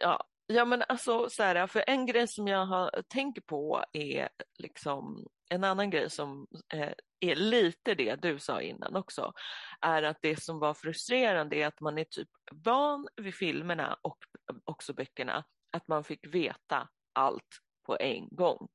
[0.02, 4.30] Ja, ja men alltså så här, för en grej som jag har, tänker på är
[4.60, 9.34] liksom en annan grej som eh, är lite det du sa innan också,
[9.82, 14.18] är att det som var frustrerande är att man är typ van vid filmerna och
[14.64, 18.68] också böckerna, att man fick veta allt på en gång.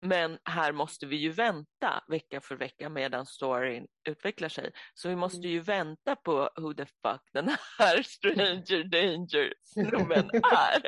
[0.00, 4.70] Men här måste vi ju vänta vecka för vecka medan storyn utvecklar sig.
[4.94, 5.50] Så vi måste mm.
[5.50, 10.82] ju vänta på who the fuck den här stranger danger snubben är.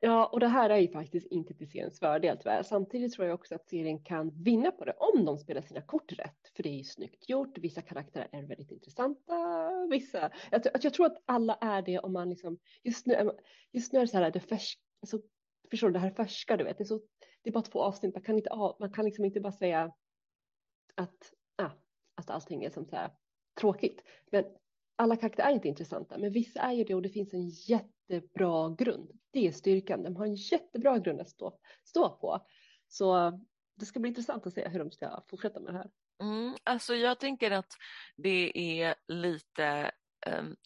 [0.00, 2.62] Ja, och det här är ju faktiskt inte till seriens fördel tyvärr.
[2.62, 6.12] Samtidigt tror jag också att serien kan vinna på det om de spelar sina kort
[6.12, 6.52] rätt.
[6.56, 9.34] För det är ju snyggt gjort, vissa karaktärer är väldigt intressanta,
[9.90, 10.30] vissa...
[10.50, 12.58] Jag, jag tror att alla är det om man liksom...
[12.82, 13.30] Just nu,
[13.72, 15.18] just nu är det så här, det färsk, alltså,
[15.76, 17.00] förstår du, det här färska, du vet, det är, så,
[17.42, 19.92] det är bara två avsnitt, man kan, inte, man kan liksom inte bara säga
[20.94, 21.70] att, ah,
[22.14, 23.10] att allting är som så här
[23.60, 24.02] tråkigt.
[24.30, 24.44] Men
[24.96, 28.74] alla karaktärer är inte intressanta, men vissa är ju det och det finns en jättebra
[28.78, 29.10] grund.
[29.30, 32.46] Det är styrkan, de har en jättebra grund att stå, stå på.
[32.88, 33.40] Så
[33.74, 35.90] det ska bli intressant att se hur de ska fortsätta med det här.
[36.20, 37.72] Mm, alltså jag tänker att
[38.16, 39.90] det är lite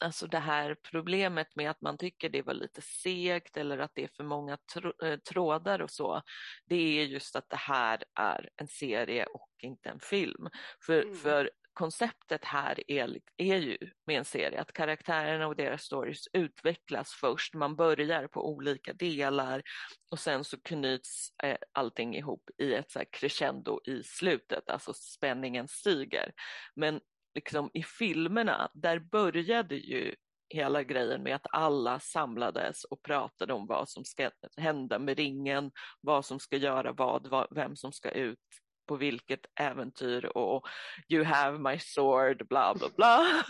[0.00, 4.04] alltså det här problemet med att man tycker det var lite segt eller att det
[4.04, 4.58] är för många
[5.04, 6.22] eh, trådar och så,
[6.66, 10.48] det är just att det här är en serie och inte en film.
[10.86, 11.14] För, mm.
[11.14, 17.12] för konceptet här är, är ju med en serie att karaktärerna och deras stories utvecklas
[17.12, 17.54] först.
[17.54, 19.62] Man börjar på olika delar
[20.10, 25.68] och sen så knyts eh, allting ihop i ett så crescendo i slutet, alltså spänningen
[25.68, 26.32] stiger.
[26.74, 27.00] Men
[27.34, 30.14] liksom i filmerna, där började ju
[30.48, 35.70] hela grejen med att alla samlades och pratade om vad som ska hända med ringen,
[36.00, 38.38] vad som ska göra vad, vem som ska ut
[38.86, 40.66] på vilket äventyr och
[41.08, 43.44] you have my sword, bla bla bla.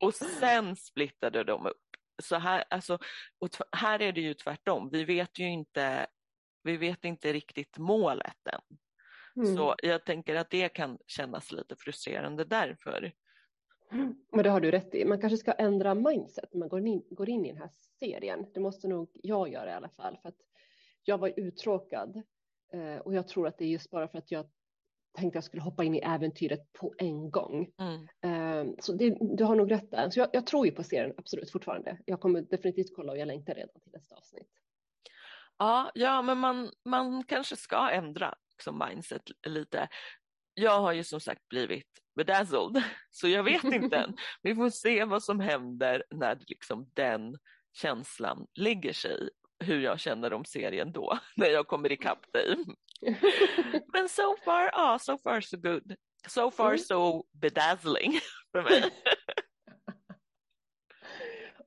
[0.00, 1.76] och sen splittade de upp.
[2.22, 2.98] Så här, alltså,
[3.38, 6.06] och här är det ju tvärtom, vi vet ju inte,
[6.62, 8.78] vi vet inte riktigt målet än.
[9.38, 9.56] Mm.
[9.56, 13.12] Så jag tänker att det kan kännas lite frustrerande därför.
[14.32, 15.04] Men det har du rätt i.
[15.04, 17.70] Man kanske ska ändra mindset när man går in, går in i den här
[18.00, 18.46] serien.
[18.54, 20.18] Det måste nog jag göra i alla fall.
[20.22, 20.38] För att
[21.04, 22.22] jag var uttråkad.
[22.72, 24.46] Eh, och jag tror att det är just bara för att jag
[25.12, 27.70] tänkte att jag skulle hoppa in i äventyret på en gång.
[27.78, 28.08] Mm.
[28.20, 30.10] Eh, så det, du har nog rätt där.
[30.10, 31.98] Så jag, jag, tror ju på serien, absolut, fortfarande.
[32.04, 34.48] Jag kommer definitivt kolla och jag längtar redan till nästa avsnitt.
[35.58, 39.88] Ja, ja men man, man kanske ska ändra liksom mindset lite.
[40.54, 44.16] Jag har ju som sagt blivit bedazzled, så jag vet inte än.
[44.42, 47.38] Vi får se vad som händer när liksom den
[47.72, 49.30] känslan lägger sig,
[49.64, 52.56] hur jag känner om serien då, när jag kommer ikapp dig.
[53.92, 55.94] Men so far, ja, so far so good.
[56.28, 56.78] So far mm.
[56.78, 58.20] so bedazzling
[58.52, 58.90] för mig.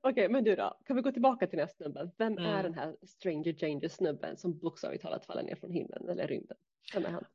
[0.04, 2.12] Okej, men du då, kan vi gå tillbaka till den här snubben?
[2.18, 2.46] Vem mm.
[2.46, 6.58] är den här Stranger Danger snubben som bokstavligt talat faller ner från himlen eller rymden?
[6.94, 7.26] Vem är han?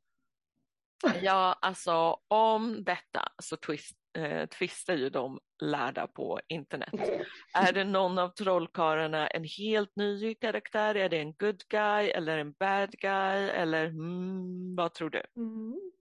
[1.21, 6.93] Ja, alltså om detta så twist, eh, tvistar ju de lärda på internet.
[7.53, 10.95] är det någon av trollkarlarna en helt ny karaktär?
[10.95, 13.49] Är det en good guy eller en bad guy?
[13.49, 15.23] Eller mm, vad tror du?
[15.35, 15.91] Mm.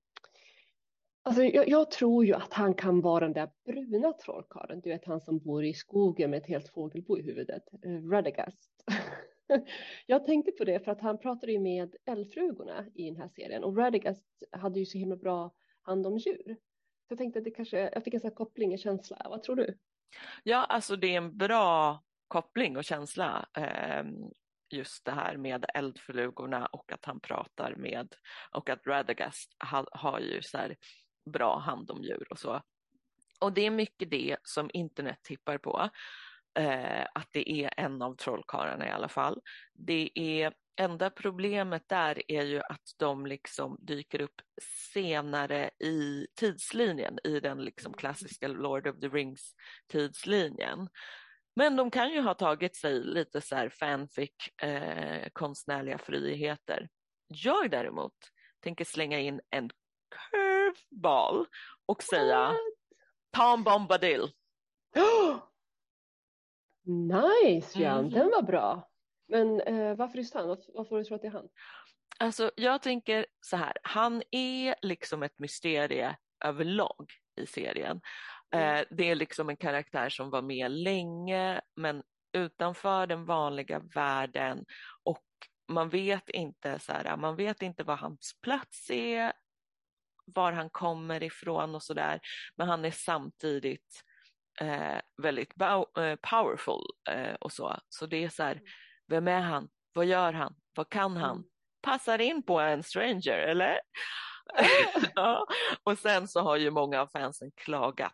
[1.26, 5.04] Alltså, jag, jag, tror ju att han kan vara den där bruna trollkarlen, du vet
[5.04, 8.70] han som bor i skogen med ett helt fågelbo i huvudet, eh, Radagast.
[10.06, 13.64] jag tänkte på det för att han pratade ju med eldflugorna i den här serien
[13.64, 16.56] och Radagast hade ju så himla bra hand om djur.
[17.08, 19.26] Så jag tänkte att det kanske, jag fick en sån här koppling, och känsla.
[19.30, 19.78] Vad tror du?
[20.42, 23.48] Ja, alltså det är en bra koppling och känsla.
[23.54, 24.30] Ehm,
[24.70, 28.14] just det här med eldflugorna och att han pratar med
[28.50, 29.56] och att Radagast
[29.90, 30.76] har ju så här
[31.26, 32.62] bra hand om djur och så.
[33.40, 35.90] Och det är mycket det som internet tippar på.
[36.58, 39.40] Eh, att det är en av trollkarlarna i alla fall.
[39.74, 44.40] Det är enda problemet där är ju att de liksom dyker upp
[44.92, 49.54] senare i tidslinjen, i den liksom klassiska Lord of the Rings
[49.86, 50.88] tidslinjen.
[51.56, 54.30] Men de kan ju ha tagit sig lite så här fanfic,
[54.62, 56.88] eh, konstnärliga friheter.
[57.28, 58.14] Jag däremot
[58.60, 59.70] tänker slänga in en
[60.10, 61.46] curveball
[61.86, 62.56] och säga What?
[63.36, 64.30] Tom Bombadil.
[66.84, 68.90] nice Jan, mm den var bra.
[69.28, 70.48] Men eh, varför just han?
[70.48, 71.48] Varför, tror du att det är han?
[72.18, 78.00] Alltså jag tänker så här, han är liksom ett mysterie överlag i serien.
[78.50, 78.76] Mm.
[78.76, 84.64] Eh, det är liksom en karaktär som var med länge men utanför den vanliga världen
[85.02, 85.24] och
[85.68, 89.32] man vet inte så här, man vet inte vad hans plats är,
[90.26, 92.20] var han kommer ifrån och så där.
[92.56, 94.02] Men han är samtidigt
[94.60, 97.76] eh, väldigt eh, powerful eh, och så.
[97.88, 98.64] Så det är så här, mm.
[99.06, 99.68] vem är han?
[99.92, 100.54] Vad gör han?
[100.74, 101.36] Vad kan han?
[101.36, 101.48] Mm.
[101.82, 103.80] Passar in på en stranger eller?
[105.14, 105.46] ja.
[105.82, 108.12] Och sen så har ju många av fansen klagat,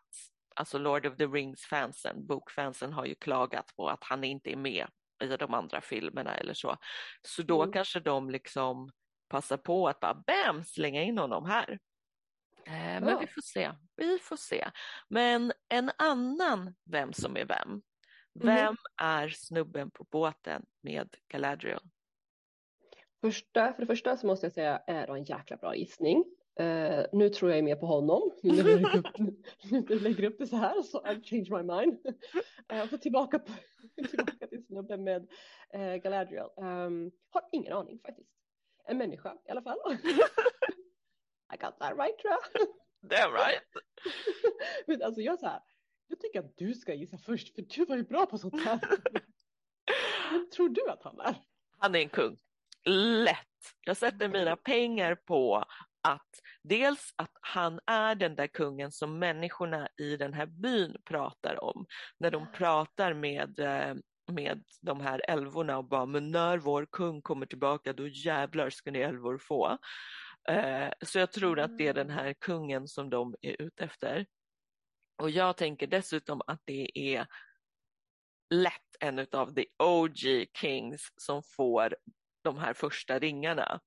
[0.57, 4.87] alltså Lord of the Rings-fansen, bokfansen har ju klagat på att han inte är med
[5.25, 6.77] i de andra filmerna eller så.
[7.23, 7.73] Så då mm.
[7.73, 8.91] kanske de liksom
[9.29, 11.79] passar på att bara bam slänga in honom här.
[12.67, 14.71] Eh, men vi får se, vi får se.
[15.09, 17.69] Men en annan vem som är vem.
[17.69, 17.83] Mhm.
[18.35, 18.77] Vem mm.
[18.97, 21.81] är snubben på båten med Galadriel?
[23.21, 26.25] Första, för det första så måste jag säga är det en jäkla bra gissning.
[26.61, 28.33] Uh, nu tror jag mer på honom.
[28.43, 31.99] Nu när du lägger upp, lägger upp det så här så I've changed my mind.
[32.73, 33.53] Uh, får tillbaka, på,
[34.09, 35.23] tillbaka till snubben med
[35.77, 36.47] uh, Galadriel.
[36.57, 38.31] Um, har ingen aning faktiskt.
[38.85, 39.79] En människa i alla fall.
[41.53, 42.67] I got that right tror jag.
[43.11, 43.63] Damn right.
[44.87, 45.61] Men alltså jag så här,
[46.09, 48.81] jag tycker att du ska gissa först för du var ju bra på sånt här.
[50.33, 51.35] Vem tror du att han är?
[51.79, 52.37] Han är en kung
[53.25, 53.37] lätt.
[53.85, 55.65] Jag sätter mina pengar på
[56.03, 56.31] att
[56.63, 61.87] dels att han är den där kungen som människorna i den här byn pratar om.
[62.19, 63.95] När de pratar med, eh,
[64.33, 68.91] med de här älvorna och bara, men när vår kung kommer tillbaka då jävlar ska
[68.91, 69.79] ni älvor få.
[70.49, 74.27] Eh, så jag tror att det är den här kungen som de är ute efter.
[75.19, 77.27] Och jag tänker dessutom att det är
[78.51, 81.97] lätt en av the OG Kings som får
[82.43, 83.81] de här första ringarna.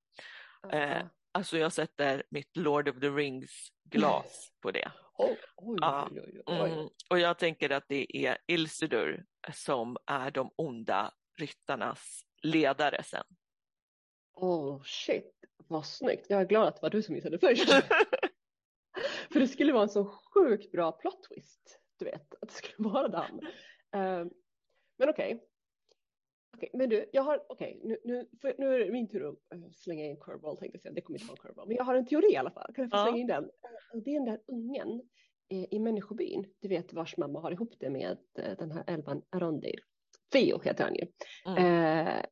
[0.63, 0.99] -huh.
[0.99, 4.91] eh, alltså jag sätter mitt Lord of the Rings glas på det.
[5.17, 5.77] Oj, oj,
[6.45, 13.03] oj, mm, och jag tänker att det är Ilsidur som är de onda ryttarnas ledare
[13.03, 13.23] sen.
[14.35, 15.33] Oh shit,
[15.67, 16.25] vad snyggt.
[16.29, 17.69] Jag är glad att det var du som gissade först.
[19.31, 22.89] För det skulle vara en så sjukt bra plot twist, du vet, att det skulle
[22.89, 23.39] vara den.
[24.01, 24.31] Uh,
[24.97, 25.39] men okej, okay.
[26.57, 29.69] Okej, men du, jag har, okej, nu, nu, nu är det min tur att eh,
[29.71, 31.95] slänga in curveball tänkte jag säga, det kommer inte vara en curveball, men jag har
[31.95, 33.03] en teori i alla fall, kan jag få ja.
[33.03, 33.43] slänga in den?
[33.43, 35.01] Eh, det är den där ungen
[35.49, 39.79] eh, i människobyn, du vet vars mamma har ihop det med den här elvan Arondir.
[40.33, 41.07] Fio heter han ju.
[41.45, 42.07] Mm.
[42.07, 42.25] Eh,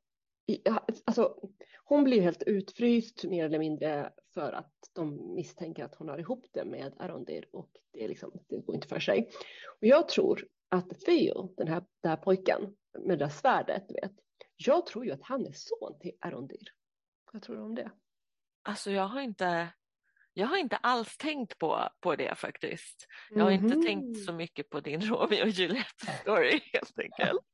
[1.05, 1.35] alltså,
[1.83, 6.45] hon blir helt utfryst mer eller mindre för att de misstänker att hon har ihop
[6.53, 9.29] det med Arondir och det, är liksom, det går inte för sig.
[9.79, 14.11] Och jag tror att Theo, den här, den här pojken med det där svärdet, vet,
[14.55, 16.67] jag tror ju att han är son till Arondir.
[17.31, 17.91] Vad tror du om det?
[18.63, 19.67] Alltså jag har inte,
[20.33, 23.07] jag har inte alls tänkt på, på det faktiskt.
[23.29, 23.65] Jag har mm -hmm.
[23.65, 23.85] inte mhm.
[23.85, 27.45] tänkt så mycket på din Romeo och Juliet story helt enkelt.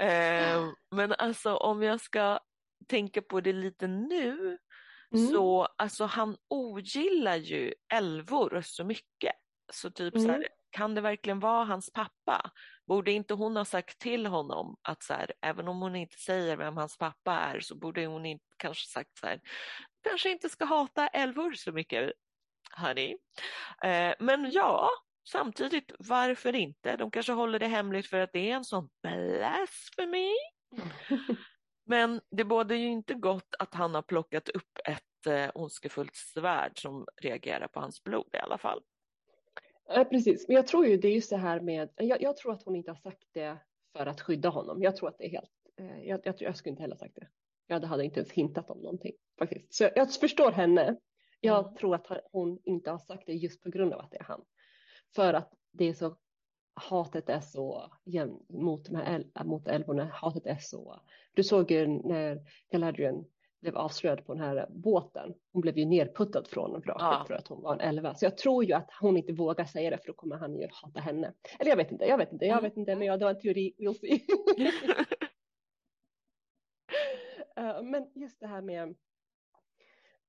[0.00, 2.40] Eh, men alltså om jag ska
[2.88, 4.58] tänka på det lite nu
[5.14, 5.26] mm.
[5.28, 9.34] så alltså han ogillar ju älvor så mycket.
[9.72, 10.26] Så typ mm.
[10.26, 12.50] så här, mm kan det verkligen vara hans pappa?
[12.86, 16.56] Borde inte hon ha sagt till honom att så här, även om hon inte säger
[16.56, 19.40] vem hans pappa är så borde hon inte kanske sagt så här,
[20.02, 22.12] kanske inte ska hata älvor så mycket,
[22.76, 23.16] hörni.
[23.84, 24.90] Eh, men ja,
[25.24, 26.96] samtidigt, varför inte?
[26.96, 30.32] De kanske håller det hemligt för att det är en sån blasfemi.
[31.84, 36.82] Men det bådar ju inte gott att han har plockat upp ett eh, ondskefullt svärd
[36.82, 38.82] som reagerar på hans blod i alla fall.
[39.88, 42.52] Ja, precis, men jag tror ju det är just det här med, jag, jag, tror
[42.52, 43.56] att hon inte har sagt det
[43.96, 44.82] för att skydda honom.
[44.82, 47.28] Jag tror att det är helt, eh, jag, jag, jag skulle inte heller sagt det.
[47.66, 49.74] Jag hade inte ens hintat om någonting faktiskt.
[49.74, 50.96] Så jag förstår henne.
[51.40, 51.74] Jag mm.
[51.74, 54.44] tror att hon inte har sagt det just på grund av att det är han.
[55.14, 56.16] För att det är så
[56.74, 57.92] hatet är så
[58.48, 61.00] mot, här, mot älvorna, hatet är så.
[61.34, 62.40] Du såg ju när
[62.70, 63.24] Galadriel
[63.60, 65.34] blev avslöjad på den här båten.
[65.52, 67.24] Hon blev ju nerputtad från vraket ja.
[67.26, 68.14] för att hon var en elva.
[68.14, 70.68] Så jag tror ju att hon inte vågar säga det för då kommer han ju
[70.70, 71.32] hata henne.
[71.58, 72.70] Eller jag vet inte, jag vet inte, jag mm.
[72.70, 74.26] vet inte, men jag, det var en teori, we'll see.
[77.58, 78.88] uh, men just det här med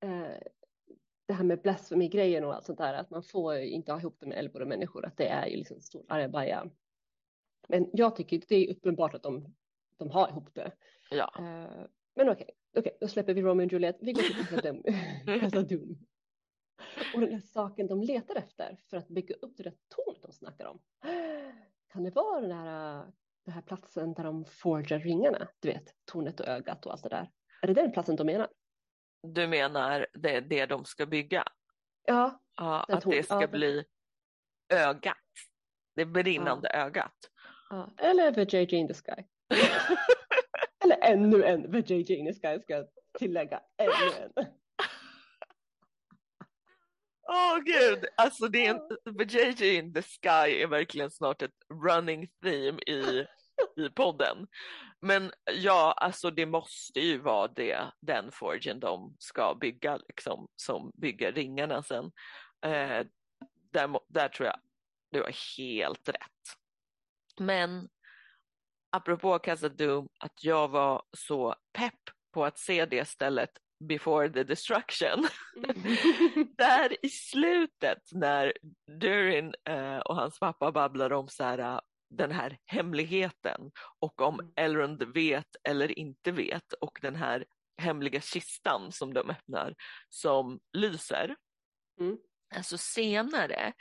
[0.06, 0.38] uh,
[1.26, 4.26] det här med blasfemi-grejen och allt sånt där, att man får inte ha ihop det
[4.26, 6.70] med och människor, att det är ju liksom stor argabaja.
[7.68, 9.56] Men jag tycker det är uppenbart att de,
[9.98, 10.72] de har ihop det.
[11.12, 11.34] Ja.
[11.40, 13.98] Uh, men okej, okay, okay, då släpper vi Romeo och Juliet.
[14.02, 14.46] Vi går till
[15.40, 15.98] Casa Doom.
[17.16, 20.32] Och den där saken de letar efter för att bygga upp det där tornet de
[20.32, 20.80] snackar om.
[21.94, 23.06] Kan det vara den här,
[23.46, 25.48] den här platsen där de forgar ringarna?
[25.60, 27.32] Du vet, tornet och ögat och allt det där.
[27.62, 28.48] Är det den platsen de menar?
[29.24, 31.44] Du menar det, det de ska bygga?
[32.06, 32.42] Ja.
[32.58, 33.86] ja att det ska ja, bli
[34.70, 35.18] ögat.
[35.96, 36.80] Det brinnande ja.
[36.80, 37.30] ögat.
[37.98, 39.24] Eller The JJ in the Sky.
[40.84, 42.88] Eller ännu en The JJ in the Sky ska jag
[43.20, 43.62] tillägga.
[43.78, 44.46] Ännu en.
[47.28, 48.82] Åh oh, gud, alltså det är en,
[49.28, 51.52] JJ in the Sky är verkligen snart ett
[51.84, 53.28] running theme i,
[53.78, 54.48] i podden.
[55.02, 60.92] Men ja, alltså det måste ju vara det, den forgen de ska bygga, liksom, som
[60.96, 62.12] bygger ringarna sen.
[62.66, 63.06] Eh,
[63.72, 64.60] där, där tror jag
[65.12, 66.58] du har helt rätt.
[67.40, 67.90] Men
[68.92, 72.00] apropå Casa Doom, att jag var så pepp
[72.34, 73.52] på att se det stället
[73.88, 75.28] before the destruction.
[75.56, 76.48] Mm.
[76.58, 78.54] Där i slutet när
[79.00, 81.82] Durin eh, och hans pappa babblar om så här,
[82.18, 84.54] den här hemligheten och om mm.
[84.56, 87.46] Elrond vet eller inte vet och den här
[87.78, 89.76] hemliga kistan som de öppnar
[90.10, 91.36] som lyser.
[92.00, 92.18] Mm.
[92.56, 93.74] Alltså senare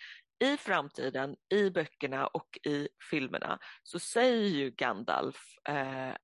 [0.45, 6.15] i framtiden, i böckerna och i filmerna så säger ju Gandalf eh,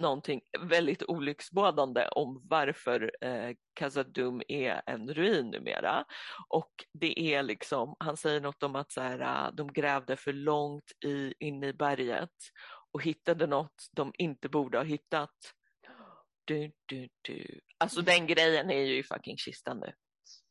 [0.00, 6.04] någonting väldigt olycksbådande om varför eh, Khazad-dûm är en ruin numera.
[6.48, 10.32] Och det är liksom, han säger något om att så här, eh, de grävde för
[10.32, 12.30] långt i, in i berget
[12.92, 15.36] och hittade något de inte borde ha hittat.
[16.44, 17.60] Du, du, du.
[17.78, 19.92] Alltså den grejen är ju i fucking kistan nu.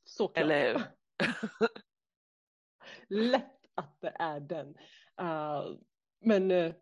[0.04, 0.43] Såklart.
[0.43, 0.91] Eller
[3.10, 4.68] Lätt att det är den.
[5.22, 5.78] Uh,
[6.22, 6.74] men uh,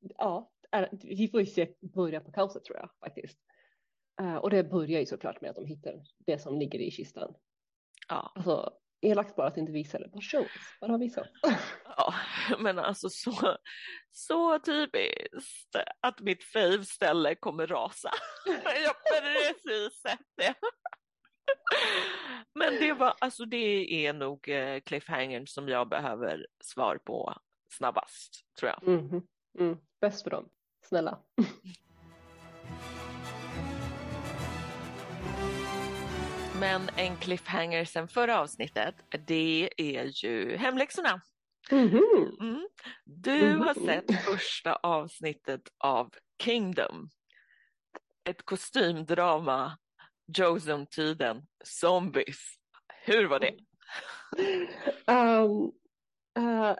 [0.00, 0.50] ja,
[0.92, 3.38] vi får ju se börja på kaoset tror jag faktiskt.
[4.20, 7.34] Uh, och det börjar ju såklart med att de hittar det som ligger i kistan.
[8.08, 8.32] Ja.
[8.34, 8.72] Alltså
[9.04, 10.46] elakt bara att inte visa det, bara show
[10.80, 11.26] bara visa.
[11.96, 12.14] Ja,
[12.58, 13.56] men alltså så,
[14.12, 18.10] så typiskt att mitt fave-ställe kommer rasa.
[18.46, 20.54] Jag har precis sett det.
[22.54, 27.34] Men det var, alltså det är nog eh, cliffhangern som jag behöver svar på
[27.68, 28.88] snabbast, tror jag.
[28.88, 29.22] Mm,
[29.58, 30.50] mm, bäst för dem
[30.86, 31.18] snälla.
[36.60, 38.94] Men en cliffhanger sen förra avsnittet,
[39.26, 41.20] det är ju hemläxorna.
[41.70, 42.40] Mm-hmm.
[42.40, 42.68] Mm.
[43.04, 43.86] Du har mm-hmm.
[43.86, 46.10] sett första avsnittet av
[46.42, 47.10] Kingdom.
[48.24, 49.78] Ett kostymdrama,
[50.38, 52.54] Joseon-tiden, zombies.
[53.04, 53.54] Hur var det?
[55.12, 55.72] Um,
[56.38, 56.76] uh,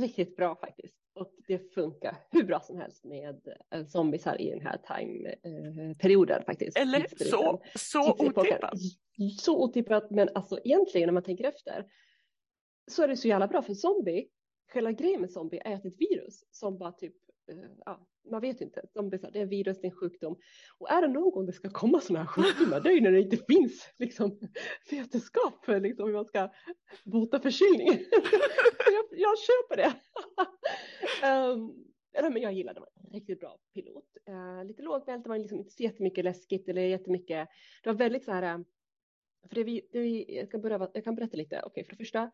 [0.00, 3.40] riktigt bra faktiskt och det funkar hur bra som helst med
[3.70, 6.78] eh, zombiesar i den här time-perioden eh, faktiskt.
[6.78, 8.78] Eller så, så otippat.
[9.40, 11.86] Så otippat, men alltså egentligen när man tänker efter
[12.90, 14.28] så är det så jävla bra för zombie,
[14.72, 17.14] själva grejen med zombie är att det är ett virus som bara typ,
[17.48, 20.36] Eh, ja, man vet inte, zombiesar, det är virus, det är en sjukdom.
[20.78, 23.12] Och är det någon gång det ska komma sådana här sjukdomar, det är ju när
[23.12, 24.38] det inte finns liksom,
[24.90, 26.50] vetenskap för liksom, hur man ska
[27.04, 27.88] bota förkylning.
[28.92, 29.94] jag, jag köper det.
[31.52, 34.04] um, men jag gillade det, riktigt bra pilot.
[34.28, 37.48] Uh, lite lågmält, det var liksom inte så jättemycket läskigt eller jättemycket,
[37.82, 38.64] det var väldigt så här, eh,
[39.48, 41.90] för det vi, det vi jag, kan börja, jag kan berätta lite, okej okay, för
[41.90, 42.30] det första,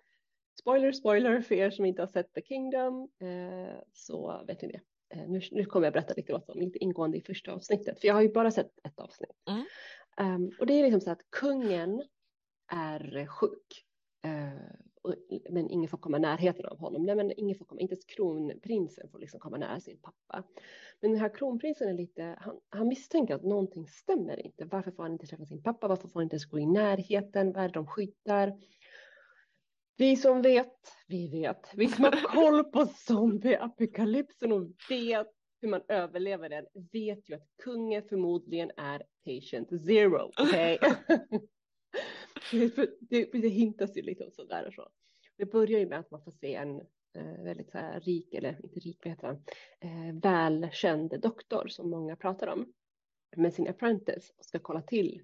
[0.61, 4.81] spoiler, spoiler för er som inte har sett The Kingdom, uh, så vet ni det.
[5.17, 8.09] Uh, nu, nu kommer jag berätta lite vad som inte ingående i första avsnittet, för
[8.09, 9.31] jag har ju bara sett ett avsnitt.
[9.49, 9.65] Mm.
[10.21, 12.03] Um, och det är liksom så att kungen
[12.73, 13.85] är sjuk.
[14.27, 14.71] Uh,
[15.51, 17.03] men ingen får komma i närheten av honom.
[17.03, 20.45] Nej, men ingen får komma, inte ens kronprinsen får liksom komma nära sin pappa.
[21.01, 24.65] Men den här kronprinsen är lite, han, han misstänker att någonting stämmer inte.
[24.65, 25.89] Varför får han inte träffa sin pappa?
[25.89, 27.53] Varför får han inte ens gå i närheten?
[27.53, 28.53] Vad är det de skyddar?
[29.99, 31.71] Vi som vet, vi vet.
[31.75, 35.27] Vi som har koll på zombieapokalypsen och vet
[35.61, 40.33] hur man överlever den vet ju att kungen förmodligen är patient zero.
[40.43, 40.79] Okay?
[42.51, 44.89] det, det, det hintas ju lite sådär och så.
[45.37, 46.81] Det börjar ju med att man får se en
[47.17, 49.43] eh, väldigt så här, rik, eller inte rik, vad heter han,
[49.81, 52.73] eh, välkänd doktor som många pratar om
[53.37, 55.23] med sin apprentice och ska kolla till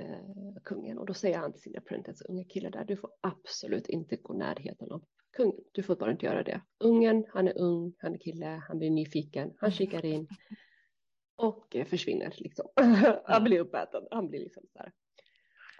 [0.00, 3.88] eh, kungen och då säger han till sin apprentice, unga kille där, du får absolut
[3.88, 5.04] inte gå närheten av
[5.36, 6.60] kungen, du får bara inte göra det.
[6.78, 10.28] Ungen, han är ung, han är kille, han blir nyfiken, han kikar in
[11.36, 12.68] och eh, försvinner liksom.
[13.24, 14.92] han blir uppäten, han blir liksom så här.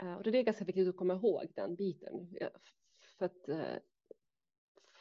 [0.02, 2.28] Uh, och det är ganska viktigt att komma ihåg den biten.
[3.18, 3.76] För att, uh,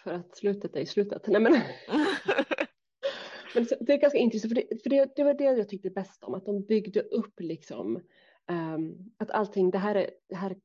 [0.03, 1.28] för att slutet är i slutet.
[1.28, 1.53] Nej, men
[3.55, 6.24] men det är ganska intressant, för, det, för det, det, var det jag tyckte bäst
[6.24, 8.01] om, att de byggde upp liksom
[8.48, 10.56] um, att allting, det här är, det här,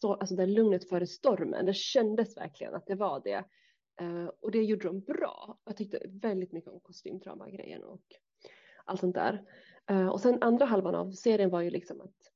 [0.00, 3.44] alltså det lugnet före stormen, det kändes verkligen att det var det.
[4.02, 5.58] Uh, och det gjorde de bra.
[5.64, 8.02] Jag tyckte väldigt mycket om kostymdrama-grejen och
[8.84, 9.44] allt sånt där.
[9.90, 12.34] Uh, och sen andra halvan av serien var ju liksom att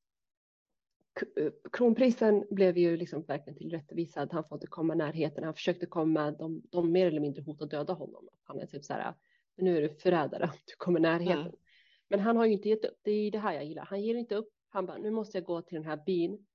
[1.73, 4.33] kronprinsen blev ju liksom verkligen tillrättavisad.
[4.33, 5.45] Han får inte komma närheten.
[5.45, 8.29] Han försökte komma, de, de mer eller mindre hotade döda honom.
[8.43, 9.15] Han är typ så här,
[9.57, 11.41] nu är du förrädare, du kommer närheten.
[11.41, 11.57] Mm.
[12.09, 13.85] Men han har ju inte gett upp, det är det här jag gillar.
[13.85, 16.47] Han ger inte upp, han bara, nu måste jag gå till den här byn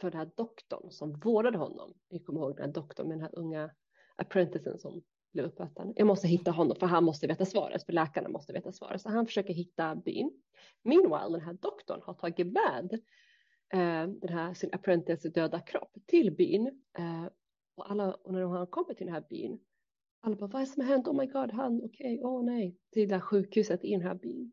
[0.00, 1.94] för den här doktorn som vårdade honom.
[2.10, 3.70] Ni kommer ihåg den här doktorn med den här unga
[4.16, 5.92] apprenticen som blev uppäten.
[5.96, 9.00] Jag måste hitta honom för han måste veta svaret, för läkarna måste veta svaret.
[9.00, 10.42] Så han försöker hitta byn.
[10.82, 12.92] Meanwhile, den här doktorn har tagit med
[13.72, 16.66] eh, den här sin apprentice döda kropp till byn.
[16.98, 17.26] Eh,
[17.74, 19.60] och, alla, och när han kommer till den här byn
[20.24, 21.08] alla bara, vad är det som har hänt?
[21.08, 22.18] Oh my god, han, okej, okay.
[22.22, 22.76] åh oh, nej.
[22.90, 24.52] Till det där sjukhuset i den här byn.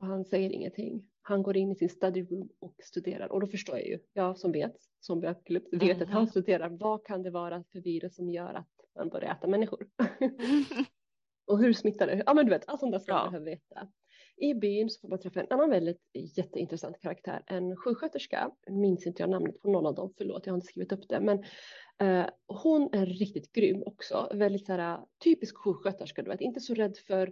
[0.00, 1.09] Och han säger ingenting.
[1.22, 3.32] Han går in i sin study room och studerar.
[3.32, 6.02] Och då förstår jag ju, jag som vet, som vet mm -hmm.
[6.02, 9.46] att han studerar, vad kan det vara för virus som gör att man börjar äta
[9.46, 9.86] människor?
[11.46, 12.22] och hur smittar det?
[12.26, 13.88] Ja men du vet, allt sånt där ska man behöva veta.
[14.36, 16.00] I byn så får man träffa en annan väldigt
[16.36, 20.56] jätteintressant karaktär, en sjuksköterska, minns inte jag namnet på någon av dem, förlåt jag har
[20.56, 21.44] inte skrivit upp det, men
[22.02, 26.74] Uh, hon är riktigt grym också, väldigt så här, typisk sjuksköterska, du vet, inte så
[26.74, 27.26] rädd för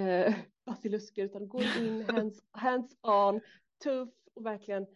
[0.00, 0.34] uh,
[0.66, 3.40] basilusker utan går in hands, hands on,
[3.84, 4.86] tuff och verkligen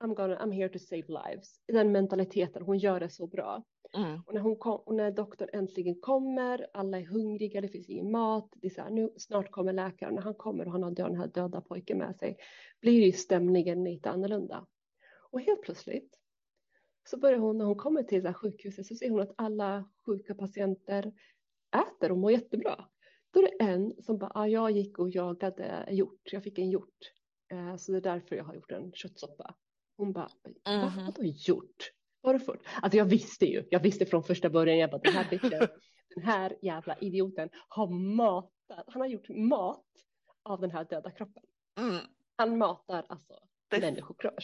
[0.00, 1.60] I'm, gonna, I'm here to save lives.
[1.68, 3.62] Den mentaliteten, hon gör det så bra.
[3.96, 4.20] Mm.
[4.26, 8.10] Och, när hon kom, och när doktorn äntligen kommer, alla är hungriga, det finns ingen
[8.10, 10.90] mat, det är så här, nu, snart kommer läkaren, när han kommer och han har
[10.90, 12.36] den här döda pojken med sig,
[12.80, 14.66] blir ju stämningen lite annorlunda.
[15.30, 16.18] Och helt plötsligt
[17.04, 20.34] så börjar hon, när hon kommer till här sjukhuset, så ser hon att alla sjuka
[20.34, 21.12] patienter
[21.76, 22.84] äter och mår jättebra.
[23.32, 26.70] Då är det en som bara, ah, jag gick och jagade hjort, jag fick en
[26.70, 26.98] hjort,
[27.52, 29.54] eh, så det är därför jag har gjort en köttsoppa.
[29.96, 30.30] Hon bara,
[30.68, 31.06] mm -hmm.
[31.06, 31.90] vadå gjort?
[32.20, 32.60] Vad har du fått?
[32.82, 35.68] Alltså jag visste ju, jag visste från första början, jag bara, den här bitchen,
[36.14, 39.86] den här jävla idioten har matat, han har gjort mat
[40.42, 41.42] av den här döda kroppen.
[41.78, 42.04] Mm.
[42.36, 43.34] Han matar alltså
[43.80, 44.34] människokropp.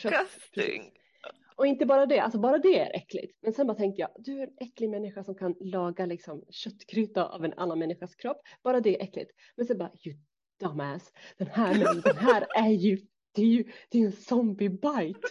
[1.57, 3.39] Och inte bara det, alltså bara det är äckligt.
[3.43, 7.25] Men sen bara tänkte jag, du är en äcklig människa som kan laga liksom köttkryta
[7.27, 8.41] av en annan människas kropp.
[8.63, 9.31] Bara det är äckligt.
[9.57, 10.17] Men sen bara, you
[10.61, 12.99] dumbass, den här, den här är ju,
[13.35, 15.29] det är ju, det är en zombie bite.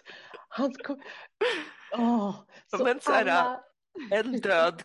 [0.49, 0.97] Han ska,
[1.97, 2.35] åh.
[2.67, 3.63] Så Men så här, alla...
[4.11, 4.83] en död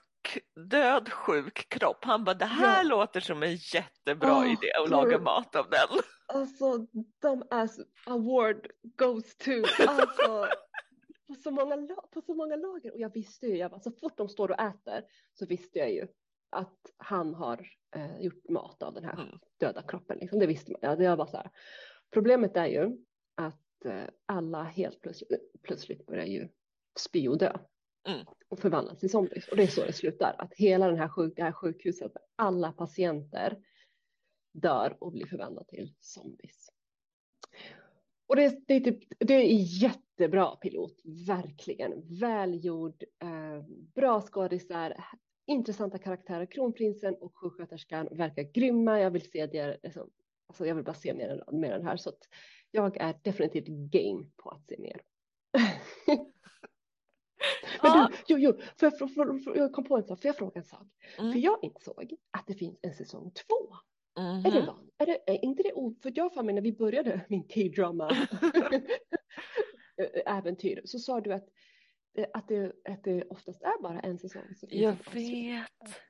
[0.70, 2.04] död sjuk kropp.
[2.04, 2.88] Han bara, det här ja.
[2.88, 6.00] låter som en jättebra oh, idé att laga mat av den.
[6.26, 6.86] Alltså,
[7.22, 9.50] dumbass award goes to,
[9.88, 10.46] alltså
[11.30, 12.92] på så många, på så många lager.
[12.92, 15.92] Och jag visste ju, jag bara, så fort de står och äter så visste jag
[15.92, 16.06] ju
[16.50, 17.66] att han har
[17.96, 19.38] eh, gjort mat av den här mm.
[19.56, 20.18] döda kroppen.
[20.18, 20.38] Liksom.
[20.38, 20.78] Det visste man.
[20.82, 21.50] Ja, det var så här.
[22.10, 22.96] Problemet är ju
[23.34, 26.48] att eh, alla helt plötsligt, plötsligt börjar ju
[26.98, 27.58] spy och dö.
[28.08, 28.26] Mm.
[28.48, 29.48] och förvandlas till zombies.
[29.48, 30.34] Och det är så det slutar.
[30.38, 33.58] Att hela den här sjuk, det här sjukhuset, alla patienter
[34.52, 36.69] dör och blir förvandlade till zombies.
[38.30, 42.18] Och det, det, är, typ, det är jättebra pilot, verkligen.
[42.20, 43.64] Välgjord, eh,
[43.94, 45.04] bra skådisar,
[45.46, 46.46] intressanta karaktärer.
[46.46, 49.00] Kronprinsen och sjuksköterskan verkar grymma.
[49.00, 50.10] Jag vill se det, liksom,
[50.46, 51.96] alltså jag vill bara se mer, mer än det här.
[51.96, 52.28] Så att
[52.70, 55.00] jag är definitivt game på att se mer.
[57.82, 60.28] Men du, jo, jo, för jag, för, för, för, jag kom på en sak, för
[60.28, 60.86] jag fråga en sak?
[61.18, 61.32] Mm.
[61.32, 63.76] För jag insåg att det finns en säsong två.
[64.18, 64.46] Mm -hmm.
[64.46, 64.90] Är det van?
[64.98, 68.10] Är, det, är inte det För jag för mig när vi började min K-drama
[70.26, 71.48] äventyr så sa du att,
[72.32, 74.42] att, det, att det oftast är bara en säsong.
[74.60, 76.02] jag vet.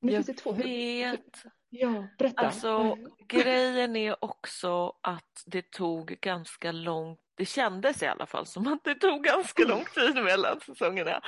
[0.00, 0.52] Nu jag finns det två.
[0.52, 1.42] vet.
[1.68, 2.40] Ja, berätta.
[2.40, 2.96] Alltså
[3.28, 8.84] grejen är också att det tog ganska lång det kändes i alla fall som att
[8.84, 11.20] det tog ganska lång tid mellan säsongerna.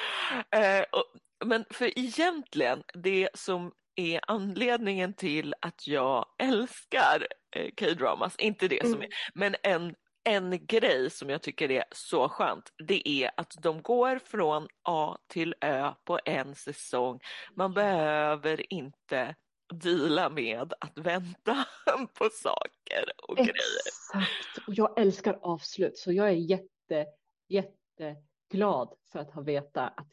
[0.51, 1.05] Eh, och,
[1.47, 7.27] men för egentligen det som är anledningen till att jag älskar
[7.57, 9.03] eh, K-dramas, inte det som mm.
[9.03, 13.83] är, men en en grej som jag tycker är så skönt, det är att de
[13.83, 17.21] går från A till Ö på en säsong.
[17.55, 19.35] Man behöver inte
[19.75, 21.65] deala med att vänta
[22.19, 23.59] på saker och Exakt.
[23.59, 23.83] grejer.
[23.87, 27.07] Exakt, och jag älskar avslut så jag är jätte,
[27.49, 30.09] jätteglad för att ha veta att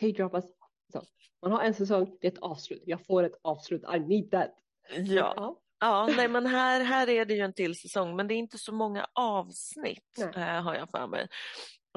[0.00, 0.44] K-dramas,
[1.42, 4.50] man har en säsong, det är ett avslut, jag får ett avslut, I need that.
[4.94, 5.34] Ja.
[5.36, 5.60] ja.
[5.82, 8.58] Ja, nej men här, här är det ju en till säsong men det är inte
[8.58, 11.28] så många avsnitt eh, har jag för mig.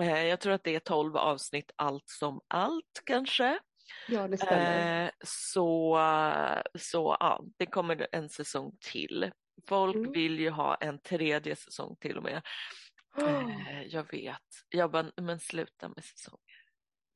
[0.02, 3.60] Eh, jag tror att det är tolv avsnitt allt som allt kanske.
[4.08, 5.04] Ja, det stämmer.
[5.04, 6.00] Eh, så,
[6.80, 9.32] så ja, det kommer en säsong till.
[9.68, 10.12] Folk mm.
[10.12, 12.42] vill ju ha en tredje säsong till och med.
[13.18, 13.84] Oh.
[13.88, 14.38] jag vet.
[14.70, 16.53] Jag bara, men sluta med säsonger.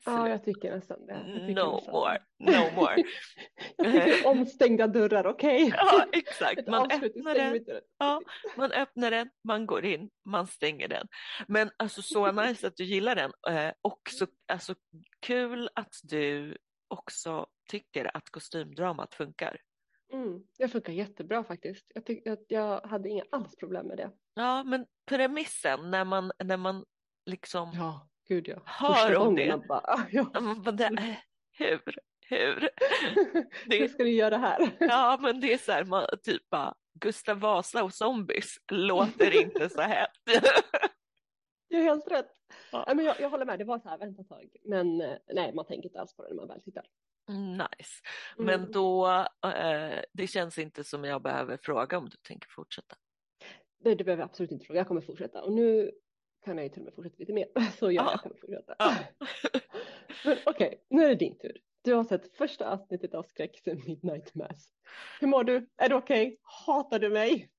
[0.07, 1.23] Ja, jag tycker nästan det.
[1.23, 1.93] Tycker no nästan.
[1.93, 3.03] more, no more.
[4.25, 5.63] omstängda dörrar, okej?
[5.67, 5.77] Okay?
[5.77, 6.67] Ja, exakt.
[6.67, 8.21] Man öppnar, den, ja,
[8.57, 11.07] man öppnar den, man går in, man stänger den.
[11.47, 14.75] Men alltså så nice att du gillar den eh, och så alltså,
[15.19, 19.57] kul att du också tycker att kostymdramat funkar.
[20.13, 21.91] Mm, det funkar jättebra faktiskt.
[21.93, 24.11] Jag, tyck, jag, jag hade inga alls problem med det.
[24.33, 26.85] Ja, men premissen när man, när man
[27.25, 28.61] liksom ja, gud ja.
[28.65, 29.67] hör om det.
[29.67, 30.31] Bara, ja.
[30.71, 31.17] det
[31.57, 31.81] hur,
[32.29, 32.59] hur?
[33.65, 34.77] Det, hur ska du göra här?
[34.79, 39.69] Ja, men det är så här, man, typ bara, Gustav Vasa och zombies låter inte
[39.69, 40.07] så här.
[41.69, 42.31] Du har helt rätt.
[42.71, 42.93] Ja.
[42.95, 44.55] men jag, jag håller med, det var så här, vänta ett tag.
[44.63, 46.85] Men eh, nej, man tänker inte alls på det när man väl tittar.
[47.29, 48.01] Nice.
[48.37, 48.71] Men mm.
[48.71, 49.07] då,
[49.45, 52.95] eh, det känns inte som jag behöver fråga om du tänker fortsätta.
[53.79, 55.43] Nej, du behöver absolut inte fråga, jag kommer fortsätta.
[55.43, 55.91] Och nu
[56.47, 57.47] kan jag ju till och med fortsätta lite mer,
[57.79, 58.75] så ja, jag kommer fortsätta.
[60.25, 61.57] Men okej, okay, nu är det din tur.
[61.83, 64.73] Du har sett första avsnittet av skräckfilm Midnight Mass.
[65.19, 65.69] Hur mår du?
[65.77, 66.27] Är du okej?
[66.27, 66.37] Okay?
[66.65, 67.49] Hatar du mig?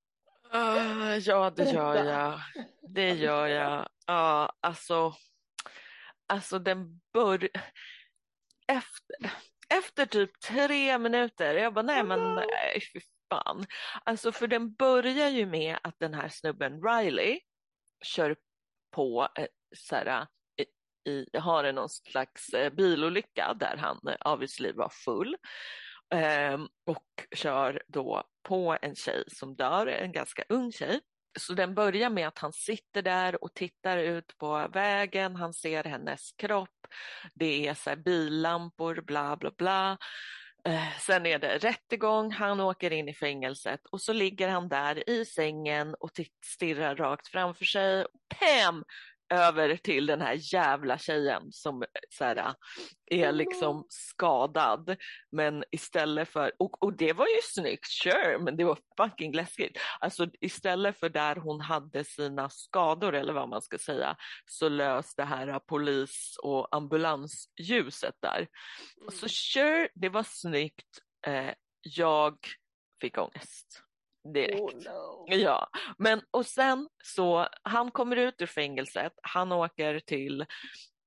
[0.55, 2.41] Uh, ja, det gör jag.
[2.95, 3.89] Det gör jag.
[4.07, 5.15] Ja, uh, alltså,
[6.27, 7.49] alltså den bör...
[8.67, 9.33] Efter,
[9.75, 13.67] efter typ tre minuter, jag bara nej men nej fy fan.
[14.05, 17.41] Alltså för den börjar ju med att den här snubben Riley
[18.03, 18.37] kör
[18.99, 19.47] på eh,
[19.77, 20.27] så här,
[20.57, 25.37] eh, i, har det någon slags eh, bilolycka där han obviously var full
[26.15, 31.01] eh, och kör då på en tjej som dör, en ganska ung tjej.
[31.39, 35.85] Så den börjar med att han sitter där och tittar ut på vägen, han ser
[35.85, 36.87] hennes kropp,
[37.35, 39.99] det är så här billampor, bla bla bla.
[40.69, 45.11] Eh, sen är det rättegång, han åker in i fängelset och så ligger han där
[45.11, 46.11] i sängen och
[46.45, 48.07] stirrar rakt framför sig.
[48.39, 48.85] Pam!
[49.31, 52.55] Över till den här jävla tjejen som så här,
[53.07, 54.97] är liksom skadad.
[55.33, 59.79] Men istället för, och, och det var ju snyggt, sure, men det var fucking läskigt.
[60.01, 64.17] Alltså istället för där hon hade sina skador eller vad man ska säga
[64.47, 68.39] så lös det här polis och ambulansljuset där.
[69.01, 69.11] Mm.
[69.13, 71.03] Så sure, det var snyggt.
[71.27, 71.51] Eh,
[71.81, 72.39] jag
[73.01, 73.88] fick ångest
[74.33, 74.61] direkt.
[74.61, 75.27] Oh no.
[75.27, 75.69] Ja,
[75.99, 80.47] men och sen så han kommer ut ur fängelset, han åker till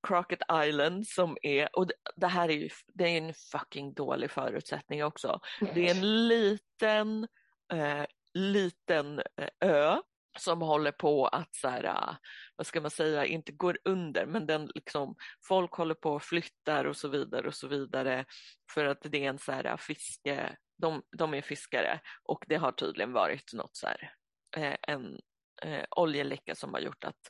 [0.07, 5.03] Crockett Island som är, och det här är ju, det är en fucking dålig förutsättning
[5.03, 5.39] också.
[5.73, 7.27] Det är en liten,
[7.73, 10.01] eh, liten eh, ö
[10.39, 12.15] som håller på att så här, äh,
[12.55, 15.15] vad ska man säga, inte går under, men den liksom,
[15.47, 18.25] folk håller på och flyttar och så vidare och så vidare
[18.73, 22.55] för att det är en så här äh, fiske, de, de är fiskare och det
[22.55, 24.13] har tydligen varit något så här,
[24.57, 25.19] eh, en
[25.63, 27.29] eh, oljeläcka som har gjort att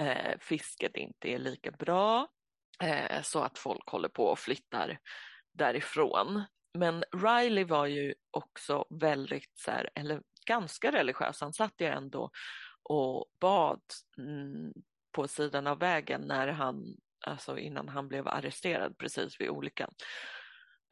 [0.00, 2.28] eh, fisket inte är lika bra
[2.82, 4.98] eh, så att folk håller på och flyttar
[5.52, 6.44] därifrån.
[6.78, 11.40] Men Riley var ju också väldigt så här, eller ganska religiös.
[11.40, 12.30] Han satt ju ändå
[12.82, 13.82] och bad
[14.18, 14.72] mm,
[15.12, 19.94] på sidan av vägen när han, alltså innan han blev arresterad precis vid olyckan.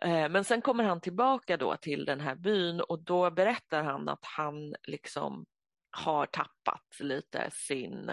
[0.03, 4.09] Eh, men sen kommer han tillbaka då till den här byn och då berättar han
[4.09, 5.47] att han liksom
[5.91, 8.13] har tappat lite sin,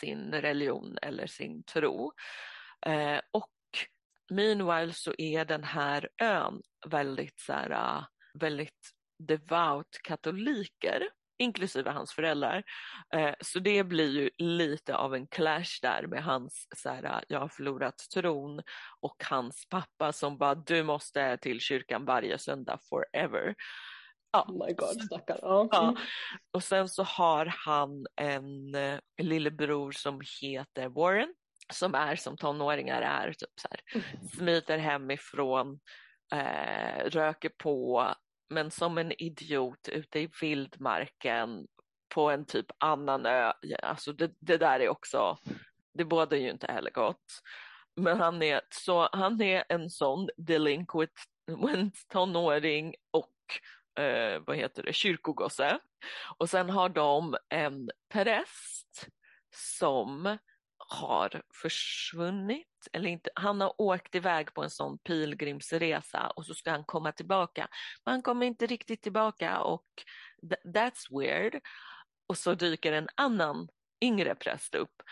[0.00, 2.12] sin religion eller sin tro.
[2.86, 3.52] Eh, och
[4.30, 8.04] meanwhile så är den här ön väldigt så här, eh,
[8.34, 12.62] väldigt devout katoliker, inklusive hans föräldrar.
[13.14, 17.40] Eh, så det blir ju lite av en clash där med hans, så här, jag
[17.40, 18.62] har förlorat tron
[19.00, 23.54] och hans pappa som bara, du måste till kyrkan varje söndag forever.
[24.32, 24.46] Ja.
[24.48, 25.38] Oh my god, stackarn.
[25.42, 25.68] Ja.
[25.72, 25.82] ja.
[25.82, 25.96] Mm.
[26.52, 31.34] Och sen så har han en, en eh, lillebror som heter Warren
[31.72, 34.28] som är som tonåringar är, typ så här, mm.
[34.28, 35.80] smiter hemifrån,
[36.32, 38.04] eh, röker på,
[38.48, 41.66] men som en idiot ute i vildmarken
[42.08, 43.52] på en typ annan ö.
[43.82, 45.38] Alltså det, det där är också,
[45.94, 47.42] det bådar ju inte heller gott.
[47.96, 51.10] Men han är, så han är en sån delinquent
[52.12, 55.78] tonåring och eh, vad heter det, kyrkogosse.
[56.38, 59.08] Och sen har de en präst
[59.54, 60.38] som
[60.88, 63.30] har försvunnit eller inte.
[63.34, 67.68] Han har åkt iväg på en sån pilgrimsresa och så ska han komma tillbaka.
[68.04, 69.86] Men han kommer inte riktigt tillbaka och
[70.64, 71.60] that's weird.
[72.28, 73.68] Och så dyker en annan
[74.00, 75.02] yngre präst upp.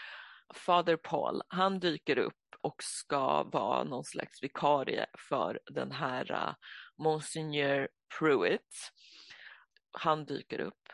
[0.55, 6.49] Father Paul, han dyker upp och ska vara någon slags vikarie för den här äh,
[6.49, 6.55] uh,
[6.99, 8.93] Monsignor Pruitt.
[9.93, 10.93] Han dyker upp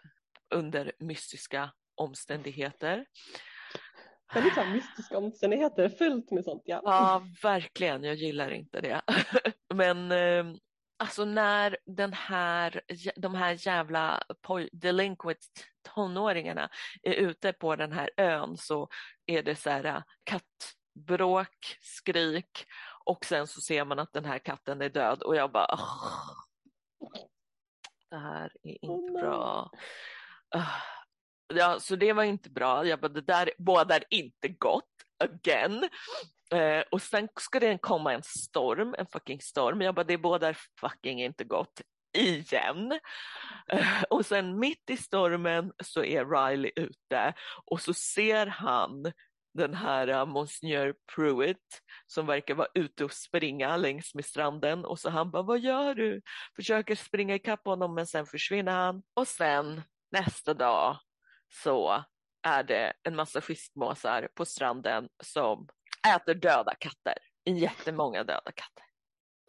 [0.55, 3.07] under mystiska omständigheter.
[4.35, 6.81] Väldigt så mystiska omständigheter, fullt med sånt ja.
[6.85, 9.01] Ja, verkligen, jag gillar inte det.
[9.75, 10.57] Men eh,
[10.99, 12.81] alltså när den här,
[13.17, 14.23] de här jävla
[14.73, 15.39] delinquent
[15.95, 16.69] tonåringarna
[17.03, 18.89] är ute på den här ön så
[19.27, 22.67] är det så här äh, kattbråk, skrik
[23.05, 25.79] och sen så ser man att den här katten är död och jag bara
[28.11, 29.71] det här är inte oh, bra.
[30.57, 30.69] Uh,
[31.55, 32.87] ja, så det var inte bra.
[32.87, 34.85] Jag bara, det där bådar inte gott.
[35.25, 35.89] Again.
[36.53, 39.81] Eh, och sen ska det komma en storm, en fucking storm.
[39.81, 41.81] Jag bara, det bådar fucking inte gott
[42.13, 43.01] igen.
[43.69, 47.35] Eh, och sen mitt i stormen så är Riley ute
[47.65, 49.13] och så ser han
[49.55, 54.85] den här eh, uh, Monsignor Pruitt som verkar vara ute och springa längs med stranden
[54.85, 56.23] och så han bara, vad gör du?
[56.57, 59.83] Försöker springa ikapp honom men sen försvinner han och sen
[60.13, 60.99] nästa dag
[61.51, 62.05] så
[62.43, 65.69] är det en massa fiskmåsar på stranden som
[66.15, 68.85] äter döda katter, jättemånga döda katter.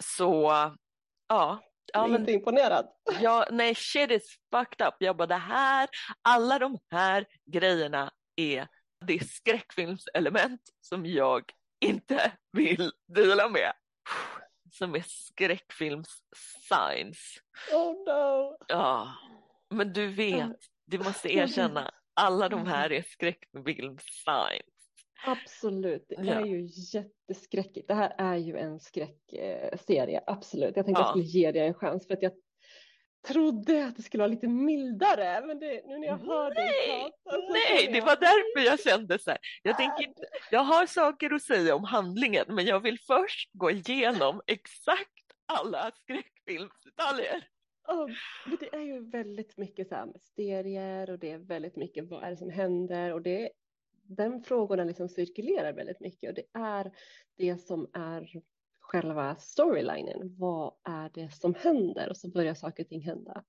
[0.04, 0.52] Så
[1.28, 1.60] ja.
[1.94, 2.88] ja men, inte imponerad.
[3.22, 4.94] Ja, nej, shit is fucked up.
[5.00, 5.90] Jag bara det här,
[6.22, 8.68] alla de här grejerna är
[9.06, 11.44] det skräckfilmselement som jag
[11.86, 13.74] inte vill dela med.
[14.72, 16.22] Som är skräckfilms
[16.68, 17.40] science.
[17.74, 18.58] Oh no.
[18.68, 19.16] Ja,
[19.70, 20.58] men du vet,
[20.92, 24.66] du måste erkänna, alla de här är skräckfilms science.
[25.26, 27.88] Absolut, det är ju jätteskräckigt.
[27.88, 30.76] Det här är ju en skräckserie, absolut.
[30.76, 31.06] Jag tänkte ja.
[31.06, 32.32] jag skulle ge det en chans för att jag
[33.28, 37.12] trodde att det skulle vara lite mildare, men det, nu när jag hör nej, dig
[37.24, 37.54] prata.
[37.54, 39.40] Nej, det var därför jag kände så här.
[39.64, 40.22] Jag, tänker inte,
[40.52, 45.10] jag har saker att säga om handlingen, men jag vill först gå igenom exakt
[45.46, 47.44] alla skräckfilmsdetaljer.
[47.92, 48.10] Oh,
[48.60, 52.30] det är ju väldigt mycket så här mysterier och det är väldigt mycket vad är
[52.30, 53.52] det som händer och det
[54.04, 56.92] den frågorna liksom cirkulerar väldigt mycket och det är
[57.38, 58.42] det som är
[58.80, 60.36] själva storylinen.
[60.38, 62.10] Vad är det som händer?
[62.10, 63.44] Och så börjar saker och ting hända.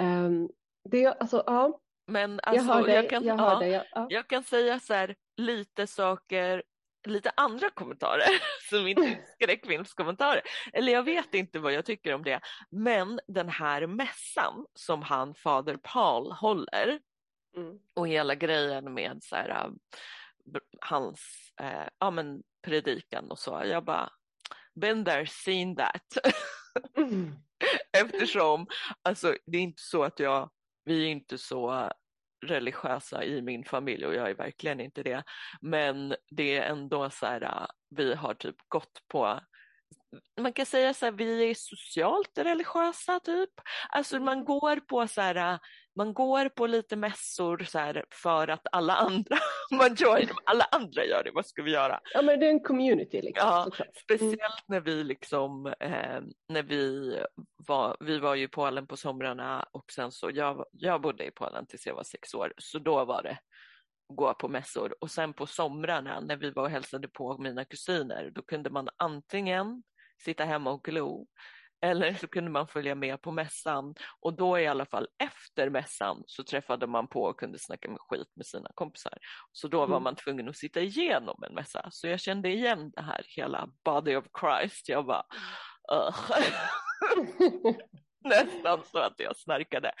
[0.00, 0.50] Um,
[0.84, 1.80] det, alltså, ja.
[2.06, 4.06] Men alltså, jag, jag, kan, jag, ja, jag, ja.
[4.10, 6.62] jag kan säga så här, lite saker
[7.06, 8.28] lite andra kommentarer
[8.70, 10.42] som inte är skräckfilmskommentarer.
[10.72, 12.40] Eller jag vet inte vad jag tycker om det.
[12.70, 17.00] Men den här mässan som han, fader Paul, håller
[17.56, 17.78] mm.
[17.94, 19.70] och hela grejen med så här, äh,
[20.80, 23.62] hans eh, ja, men predikan och så.
[23.64, 24.10] Jag bara,
[24.74, 26.18] been there, seen that.
[26.96, 27.34] Mm.
[27.92, 28.66] Eftersom,
[29.02, 30.50] alltså det är inte så att jag,
[30.84, 31.90] vi är inte så
[32.46, 35.22] religiösa i min familj och jag är verkligen inte det.
[35.60, 39.40] Men det är ändå så här, äh, vi har typ gått på
[40.40, 43.50] man kan säga så här, vi är socialt religiösa typ.
[43.88, 45.58] Alltså man går på så här, äh,
[45.98, 49.36] man går på lite mässor så här för att alla andra,
[49.70, 52.00] man gör, alla andra gör det, vad ska vi göra?
[52.14, 53.48] Ja men det är en community liksom.
[53.48, 53.96] Ja, såklart.
[53.96, 54.66] speciellt mm.
[54.66, 57.14] när vi liksom, eh, när vi
[57.66, 61.30] var, vi var ju i Polen på somrarna och sen så, jag, jag bodde i
[61.30, 63.38] Polen tills jag var sex år, så då var det
[64.08, 68.30] gå på mässor och sen på somrarna när vi var och hälsade på mina kusiner,
[68.34, 69.82] då kunde man antingen
[70.24, 71.26] sitta hemma och glo
[71.80, 76.22] eller så kunde man följa med på mässan och då i alla fall efter mässan
[76.26, 79.18] så träffade man på och kunde snacka med skit med sina kompisar.
[79.52, 80.02] Så då var mm.
[80.02, 81.88] man tvungen att sitta igenom en mässa.
[81.90, 84.88] Så jag kände igen det här hela body of Christ.
[84.88, 85.24] Jag bara,
[88.24, 89.92] nästan så att jag snarkade.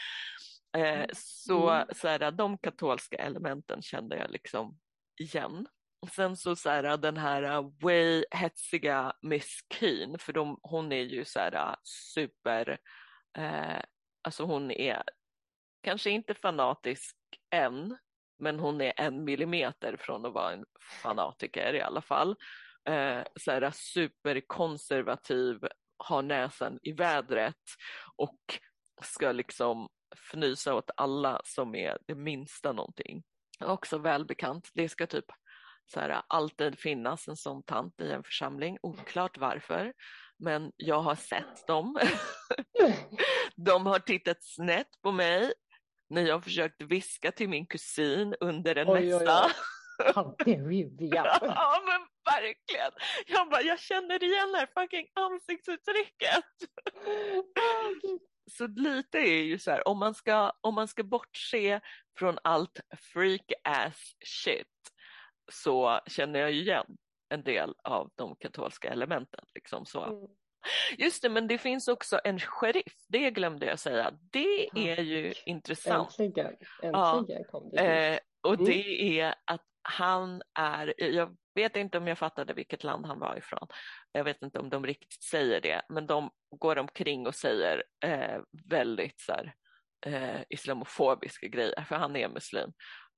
[0.76, 1.88] Eh, så, mm.
[1.94, 4.78] så här, de katolska elementen kände jag liksom
[5.20, 5.66] igen.
[6.12, 11.02] Sen så, så här, den här äh, way hetsiga Miss Keen, för de, hon är
[11.02, 12.78] ju så här äh, super,
[13.38, 13.82] eh,
[14.22, 15.02] alltså hon är
[15.82, 17.16] kanske inte fanatisk
[17.50, 17.98] än,
[18.38, 20.64] men hon är en millimeter från att vara en
[21.02, 22.36] fanatiker i alla fall.
[22.88, 25.58] Eh, så här, äh, superkonservativ,
[25.98, 27.54] har näsan i vädret
[28.16, 28.40] och
[29.02, 29.88] ska liksom
[30.30, 33.22] fnysa åt alla som är det minsta någonting.
[33.60, 34.70] Också välbekant.
[34.74, 35.24] Det ska typ
[35.92, 39.92] så här, alltid finnas en sån tant i en församling, oklart varför.
[40.38, 41.98] Men jag har sett dem.
[43.56, 45.52] De har tittat snett på mig
[46.10, 49.20] när jag försökt viska till min kusin under en Oj, oj, oj.
[49.20, 49.50] mässa.
[50.14, 51.38] How dare you, Vivian?
[51.40, 52.00] Ja men
[52.34, 52.92] verkligen.
[53.26, 56.44] Jag bara, jag känner igen det här fucking ansiktsuttrycket.
[58.50, 61.80] Så lite är ju så här, om man ska, om man ska bortse
[62.18, 62.80] från allt
[63.12, 64.66] freak ass shit
[65.52, 66.86] så känner jag ju igen
[67.28, 69.44] en del av de katolska elementen.
[69.54, 70.04] Liksom så.
[70.04, 70.26] Mm.
[70.98, 74.10] Just det, men det finns också en sheriff, det glömde jag säga.
[74.32, 74.80] Det Ja.
[74.82, 76.18] är ju intressant.
[76.20, 77.18] Äntligen, Ja.
[77.18, 78.08] äntligen kom det.
[78.14, 78.64] Eh, och Mm.
[78.66, 83.36] det är att han är, jag vet inte om jag fattade vilket land han var
[83.36, 83.68] ifrån.
[84.12, 88.40] Jag vet inte om de riktigt säger det, men de går omkring och säger eh,
[88.70, 89.54] väldigt så här,
[90.06, 92.72] eh, islamofobiska grejer, för han är muslim.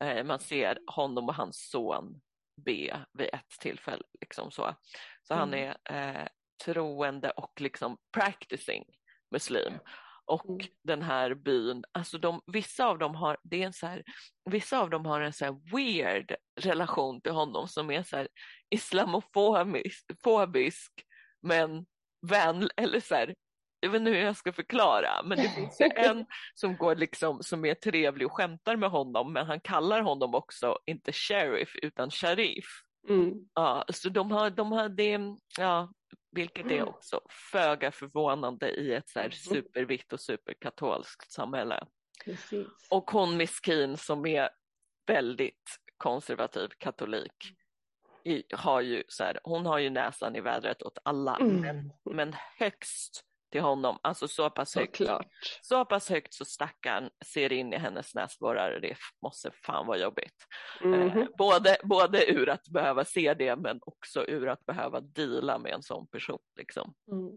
[0.05, 2.20] Eh, man ser honom och hans son
[2.66, 4.03] be vid ett tillfälle.
[4.20, 4.74] Liksom så
[5.22, 5.74] så han Mm.
[5.86, 6.26] är eh,
[6.64, 8.84] troende och liksom practicing
[9.30, 9.72] muslim.
[10.24, 10.66] Och Mm.
[10.84, 14.03] den här byn, alltså de, vissa av dem har, det är en så här,
[14.51, 18.28] vissa av dem har en så här weird relation till honom som är så här
[18.70, 20.92] islamofobisk, fobisk,
[21.42, 21.86] men
[22.26, 23.34] vän, eller så här,
[23.81, 27.43] jag vet inte hur jag ska förklara, men det finns ju en som går liksom,
[27.43, 32.11] som är trevlig och skämtar med honom, men han kallar honom också inte sheriff utan
[32.11, 32.64] sharif.
[33.09, 33.33] Mm.
[33.55, 35.20] Ja, så de har, de har det,
[35.59, 35.93] ja,
[36.33, 36.89] vilket är Mm.
[36.89, 37.20] också
[37.53, 39.33] föga förvånande i ett så här Mhm.
[39.33, 41.87] supervitt och superkatolskt samhälle.
[42.24, 42.66] Precis.
[42.91, 44.49] Och hon miskin som är
[45.07, 47.33] väldigt konservativ katolik
[48.24, 51.91] i, har ju så här, hon har ju näsan i vädret åt alla, men, Mm.
[52.05, 54.96] men högst till honom, alltså så pass högt.
[54.96, 55.26] Såklart.
[55.62, 60.46] Så pass högt så stackaren ser in i hennes näsborrar det måste fan vara jobbigt.
[60.80, 61.26] Eh, Mhm.
[61.38, 65.82] både, både ur att behöva se det men också ur att behöva deala med en
[65.82, 66.38] sån person.
[66.57, 66.94] Liksom.
[67.12, 67.32] Mm.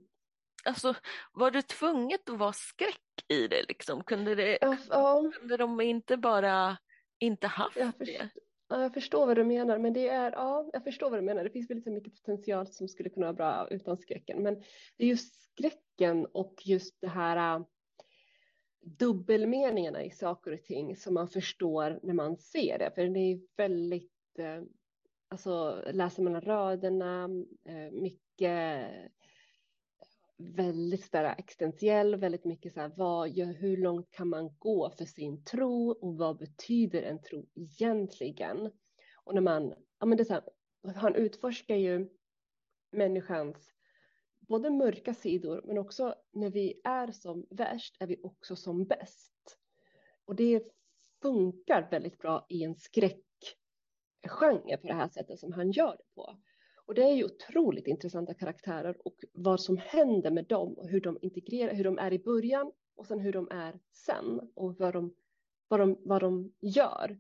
[0.66, 0.94] Alltså,
[1.32, 3.64] var det tvunget att vara skräck i det?
[3.68, 4.04] Liksom?
[4.04, 4.58] Kunde, det,
[4.90, 6.78] ja, kunde de inte bara
[7.20, 8.30] inte haft jag, det?
[8.74, 11.44] Ja, jag förstår vad du menar, men det är, ja, jag förstår vad du menar.
[11.44, 14.56] Det finns väldigt mycket potential som skulle kunna vara bra utan skräcken, men
[14.98, 17.66] det är just skräcken och just det här äh,
[18.82, 23.40] dubbelmeningarna i saker och ting som man förstår när man ser det, för det är
[23.58, 24.62] väldigt, äh,
[25.28, 27.30] alltså läser mellan raderna,
[27.70, 28.90] äh, mycket
[30.52, 35.06] väldigt sådär existentiell, väldigt mycket så här, vad, gör, hur långt kan man gå för
[35.06, 38.72] sin tro och vad betyder en tro egentligen?
[39.24, 40.44] Och när man, ja men det är så här,
[40.96, 42.10] han utforskar ju
[42.92, 43.72] människans
[44.40, 49.58] både mörka sidor, men också när vi är som värst är vi också som bäst.
[50.26, 50.64] Och det
[51.22, 56.38] funkar väldigt bra i en skräckgenre på det här sättet som han gör det på.
[56.86, 61.02] Och det är ju otroligt intressanta karaktärer och vad som händer med dem och hur
[61.02, 64.94] de integrerar, hur de är i början och sen hur de är sen och vad
[64.94, 65.14] de,
[65.68, 67.20] vad de, vad de gör.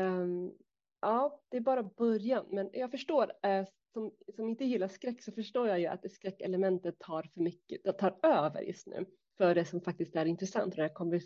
[0.00, 0.52] Um,
[1.00, 5.32] ja, det är bara början, men jag förstår, uh, som, som inte gillar skräck så
[5.32, 9.06] förstår jag ju att det skräckelementet tar för mycket, det tar över just nu
[9.36, 11.22] för det som faktiskt är intressant, eh, det här, konvers,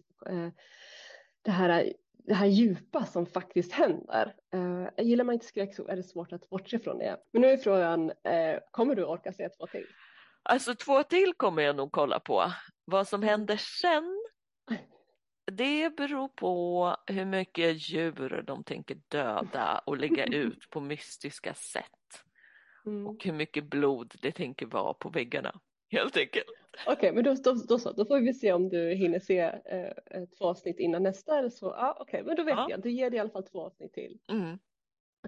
[1.43, 1.93] det här
[2.25, 4.35] det här djupa som faktiskt händer.
[4.55, 7.17] Uh, gillar man inte skräck så är det svårt att bortse från det.
[7.33, 9.87] Men nu är frågan, uh, kommer du orka se två till?
[10.43, 12.53] Alltså två till kommer jag nog kolla på.
[12.85, 14.25] Vad som händer sen,
[15.53, 21.85] det beror på hur mycket djur de tänker döda och lägga ut på mystiska sätt.
[22.87, 23.07] Mm.
[23.07, 25.61] Och hur mycket blod det tänker vara på väggarna,
[25.91, 26.64] helt enkelt.
[26.87, 29.41] Okej, okay, men då, då, då, så, då får vi se om du hinner se
[29.41, 31.67] eh, två avsnitt innan nästa eller så.
[31.67, 32.67] Ja, okej, okay, men då vet ja.
[32.71, 32.83] jag.
[32.83, 34.19] Du ger det i alla fall två avsnitt till.
[34.31, 34.43] Mm.
[34.45, 34.59] Okej,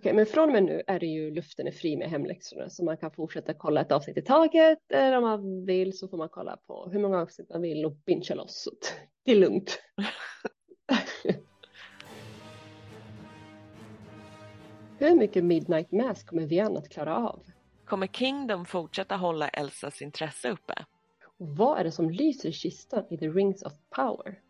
[0.01, 2.85] okay, men från och med nu är det ju luften är fri med hemläxorna så
[2.85, 6.29] man kan fortsätta kolla ett avsnitt i taget eller om man vill så får man
[6.29, 8.69] kolla på hur många avsnitt man vill och bingea loss.
[9.25, 9.83] Det är lugnt.
[14.99, 17.43] hur mycket Midnight Mass kommer Vian att klara av?
[17.85, 20.85] Kommer Kingdom fortsätta hålla Elsas intresse uppe?
[21.39, 24.41] Vad är det som lyser i kistan i The Rings of Power?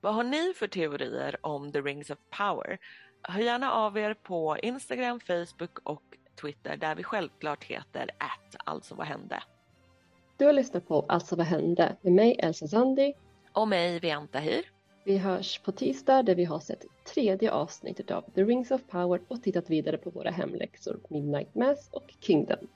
[0.00, 2.78] Vad har ni för teorier om The Rings of Power?
[3.22, 6.02] Hör gärna av er på Instagram, Facebook och
[6.40, 9.42] Twitter där vi självklart heter att alltså vad hände.
[10.36, 13.14] Du har lyssnat på Alltså vad hände med mig Elsa Sandi.
[13.52, 14.64] Och mig Vianta Hir.
[15.04, 16.84] Vi hörs på tisdag där vi har sett
[17.14, 21.88] tredje avsnittet av The Rings of Power och tittat vidare på våra hemläxor Midnight Mass
[21.92, 22.68] och Kingdom.